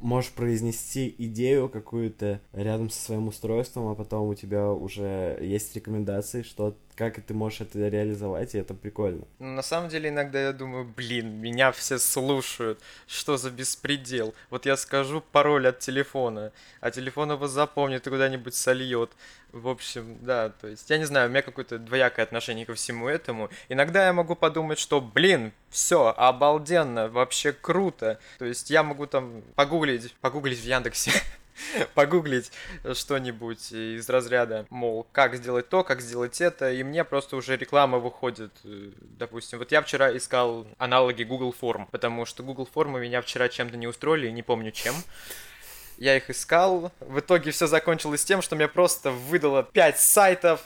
можешь 0.00 0.32
произнести 0.32 1.14
идею 1.18 1.68
какую-то 1.68 2.40
рядом 2.52 2.90
со 2.90 3.00
своим 3.00 3.28
устройством, 3.28 3.88
а 3.88 3.94
потом 3.94 4.28
у 4.28 4.34
тебя 4.34 4.70
уже 4.70 5.38
есть 5.40 5.74
рекомендации, 5.74 6.42
что 6.42 6.76
как 6.96 7.20
ты 7.20 7.34
можешь 7.34 7.60
это 7.60 7.88
реализовать, 7.88 8.54
и 8.54 8.58
это 8.58 8.72
прикольно. 8.74 9.24
Ну, 9.38 9.48
на 9.48 9.62
самом 9.62 9.90
деле, 9.90 10.08
иногда 10.08 10.40
я 10.40 10.52
думаю, 10.52 10.84
блин, 10.84 11.28
меня 11.40 11.70
все 11.70 11.98
слушают, 11.98 12.80
что 13.06 13.36
за 13.36 13.50
беспредел. 13.50 14.34
Вот 14.50 14.64
я 14.64 14.76
скажу 14.76 15.22
пароль 15.32 15.68
от 15.68 15.78
телефона, 15.78 16.52
а 16.80 16.90
телефон 16.90 17.32
его 17.32 17.46
запомнит 17.46 18.06
и 18.06 18.10
куда-нибудь 18.10 18.54
сольет. 18.54 19.10
В 19.52 19.68
общем, 19.68 20.18
да, 20.22 20.48
то 20.48 20.68
есть, 20.68 20.88
я 20.88 20.98
не 20.98 21.04
знаю, 21.04 21.28
у 21.28 21.30
меня 21.30 21.42
какое-то 21.42 21.78
двоякое 21.78 22.24
отношение 22.24 22.64
ко 22.66 22.74
всему 22.74 23.08
этому. 23.08 23.50
Иногда 23.68 24.06
я 24.06 24.12
могу 24.12 24.34
подумать, 24.34 24.78
что, 24.78 25.00
блин, 25.00 25.52
все, 25.70 26.14
обалденно, 26.16 27.08
вообще 27.08 27.52
круто. 27.52 28.18
То 28.38 28.46
есть, 28.46 28.70
я 28.70 28.82
могу 28.82 29.06
там 29.06 29.42
погуглить, 29.54 30.14
погуглить 30.20 30.58
в 30.58 30.64
Яндексе, 30.64 31.12
погуглить 31.94 32.52
что-нибудь 32.94 33.72
из 33.72 34.08
разряда, 34.08 34.66
мол, 34.70 35.06
как 35.12 35.36
сделать 35.36 35.68
то, 35.68 35.84
как 35.84 36.00
сделать 36.00 36.40
это, 36.40 36.72
и 36.72 36.82
мне 36.82 37.04
просто 37.04 37.36
уже 37.36 37.56
реклама 37.56 37.98
выходит. 37.98 38.52
Э, 38.64 38.90
допустим, 39.00 39.58
вот 39.58 39.72
я 39.72 39.82
вчера 39.82 40.16
искал 40.16 40.66
аналоги 40.78 41.22
Google 41.22 41.52
форм, 41.52 41.88
потому 41.90 42.24
что 42.26 42.42
Google 42.42 42.66
формы 42.66 43.00
меня 43.00 43.22
вчера 43.22 43.48
чем-то 43.48 43.76
не 43.76 43.86
устроили, 43.86 44.30
не 44.30 44.42
помню 44.42 44.70
чем. 44.70 44.94
Я 45.98 46.16
их 46.16 46.28
искал. 46.28 46.92
В 47.00 47.20
итоге 47.20 47.50
все 47.52 47.66
закончилось 47.66 48.24
тем, 48.24 48.42
что 48.42 48.54
мне 48.54 48.68
просто 48.68 49.10
выдало 49.10 49.62
5 49.62 49.98
сайтов, 49.98 50.60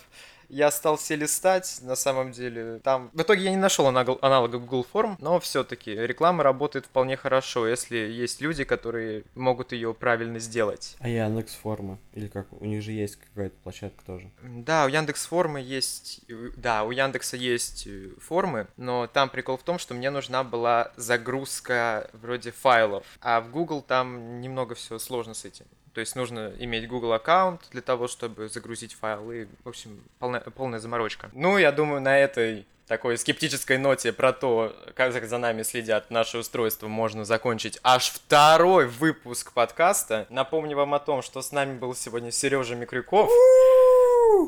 я 0.51 0.71
стал 0.71 0.97
все 0.97 1.17
листать, 1.17 1.79
на 1.83 1.97
самом 1.97 2.33
деле. 2.33 2.81
Там... 2.83 3.11
В 3.13 3.23
итоге 3.23 3.45
я 3.45 3.51
не 3.51 3.57
нашел 3.57 3.87
аналога 3.87 4.59
Google 4.59 4.87
Form, 4.93 5.17
но 5.19 5.41
все-таки 5.41 5.95
реклама 5.95 6.43
работает 6.43 6.87
вполне 6.87 7.17
хорошо, 7.17 7.67
если 7.67 7.97
есть 7.97 8.41
люди, 8.41 8.65
которые 8.65 9.25
могут 9.35 9.73
ее 9.73 9.95
правильно 9.95 10.39
сделать. 10.39 10.97
А 10.99 11.09
Яндекс 11.09 11.55
Форма? 11.55 11.99
Или 12.15 12.29
как? 12.29 12.47
У 12.53 12.65
них 12.65 12.83
же 12.83 12.93
есть 12.93 13.17
какая-то 13.17 13.57
площадка 13.63 14.05
тоже. 14.05 14.31
Да, 14.43 14.85
у 14.85 14.89
Яндекс 14.89 15.27
Формы 15.27 15.61
есть... 15.61 16.23
Да, 16.57 16.85
у 16.85 16.91
Яндекса 16.91 17.37
есть 17.37 17.87
э, 17.87 18.11
формы, 18.21 18.67
но 18.77 19.07
там 19.07 19.31
прикол 19.31 19.57
в 19.57 19.63
том, 19.63 19.79
что 19.79 19.95
мне 19.95 20.11
нужна 20.11 20.45
была 20.45 20.93
загрузка 20.97 22.11
вроде 22.13 22.51
файлов, 22.51 23.07
а 23.21 23.41
в 23.41 23.51
Google 23.51 23.83
там 23.83 24.41
немного 24.41 24.75
все 24.75 24.99
сложно 24.99 25.35
с 25.35 25.45
этим. 25.45 25.67
То 25.95 26.01
есть 26.01 26.15
нужно 26.17 26.53
иметь 26.59 26.89
Google 26.89 27.13
аккаунт 27.13 27.63
для 27.71 27.83
того, 27.83 28.09
чтобы 28.09 28.49
загрузить 28.49 28.95
файл. 28.95 29.31
И, 29.33 29.47
в 29.65 29.69
общем, 29.69 30.03
полная, 30.19 30.41
полная 30.41 30.79
заморочка. 30.79 31.31
Ну, 31.33 31.59
я 31.59 31.73
думаю, 31.73 32.01
на 32.01 32.19
этой 32.19 32.67
такой 32.91 33.17
скептической 33.19 33.79
ноте 33.79 34.13
про 34.13 34.33
то, 34.33 34.75
как 34.97 35.13
за 35.15 35.39
нами 35.39 35.63
следят 35.63 36.11
наши 36.11 36.39
устройства, 36.39 36.89
можно 36.89 37.25
закончить 37.25 37.79
аж 37.85 38.11
второй 38.11 38.89
выпуск 38.89 39.53
подкаста. 39.53 40.27
Напомню 40.29 40.77
вам 40.77 40.95
о 40.95 40.99
том, 40.99 41.23
что 41.23 41.41
с 41.41 41.53
нами 41.53 41.79
был 41.79 41.95
сегодня 41.95 42.33
Сережа 42.33 42.75
Микрюков. 42.75 43.31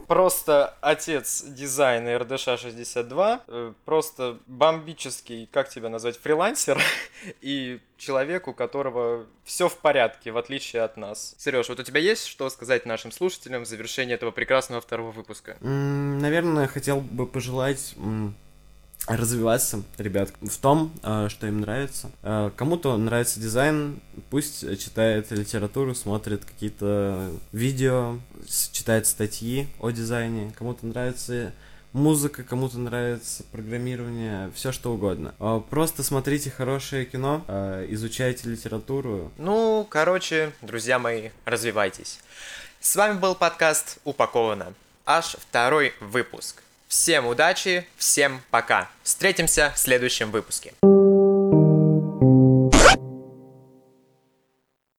Просто 0.07 0.75
отец 0.81 1.42
дизайна 1.47 2.18
РДШ 2.18 2.61
62, 2.61 3.40
э, 3.47 3.73
просто 3.85 4.38
бомбический, 4.47 5.49
как 5.51 5.68
тебя 5.68 5.88
назвать, 5.88 6.18
фрилансер 6.18 6.81
и 7.40 7.81
человек, 7.97 8.49
у 8.49 8.53
которого 8.53 9.27
все 9.45 9.68
в 9.68 9.77
порядке, 9.79 10.33
в 10.33 10.37
отличие 10.37 10.83
от 10.83 10.97
нас. 10.97 11.35
Сереж, 11.38 11.68
вот 11.68 11.81
у 11.81 11.83
тебя 11.83 12.01
есть 12.01 12.27
что 12.27 12.51
сказать 12.51 12.87
нашим 12.87 13.12
слушателям 13.12 13.62
в 13.62 13.66
завершении 13.66 14.14
этого 14.14 14.31
прекрасного 14.31 14.81
второго 14.81 15.11
выпуска? 15.11 15.57
Наверное, 15.61 16.66
хотел 16.66 17.01
бы 17.01 17.27
пожелать 17.27 17.95
развиваться, 19.07 19.83
ребят, 19.99 20.31
в 20.41 20.57
том, 20.59 20.93
э, 21.03 21.29
что 21.29 21.47
им 21.47 21.61
нравится. 21.61 22.11
Э, 22.23 22.51
кому-то 22.57 22.97
нравится 22.97 23.41
дизайн, 23.41 24.01
пусть 24.31 24.61
читает 24.79 25.31
литературу, 25.31 25.95
смотрит 25.95 26.45
какие-то 26.45 27.33
видео, 27.53 28.19
читает 28.47 29.07
статьи 29.07 29.69
о 29.81 29.91
дизайне. 29.91 30.53
Кому-то 30.57 30.87
нравится 30.87 31.53
музыка, 31.93 32.43
кому-то 32.45 32.79
нравится 32.79 33.43
программирование, 33.51 34.51
все 34.55 34.71
что 34.73 34.93
угодно. 34.93 35.35
Э, 35.41 35.61
просто 35.69 36.03
смотрите 36.05 36.51
хорошее 36.51 37.05
кино, 37.05 37.45
изучайте 37.88 38.49
литературу. 38.49 39.33
Ну, 39.37 39.87
короче, 39.88 40.53
друзья 40.62 40.99
мои, 40.99 41.31
развивайтесь. 41.45 42.21
С 42.81 42.97
вами 42.97 43.19
был 43.19 43.35
подкаст 43.35 43.99
«Упаковано». 44.05 44.75
Аж 45.05 45.37
второй 45.38 45.93
выпуск. 46.01 46.62
Всем 46.93 47.27
удачи, 47.27 47.87
всем 47.97 48.43
пока. 48.51 48.91
Встретимся 49.03 49.73
в 49.75 49.79
следующем 49.79 50.31
выпуске. 50.31 50.75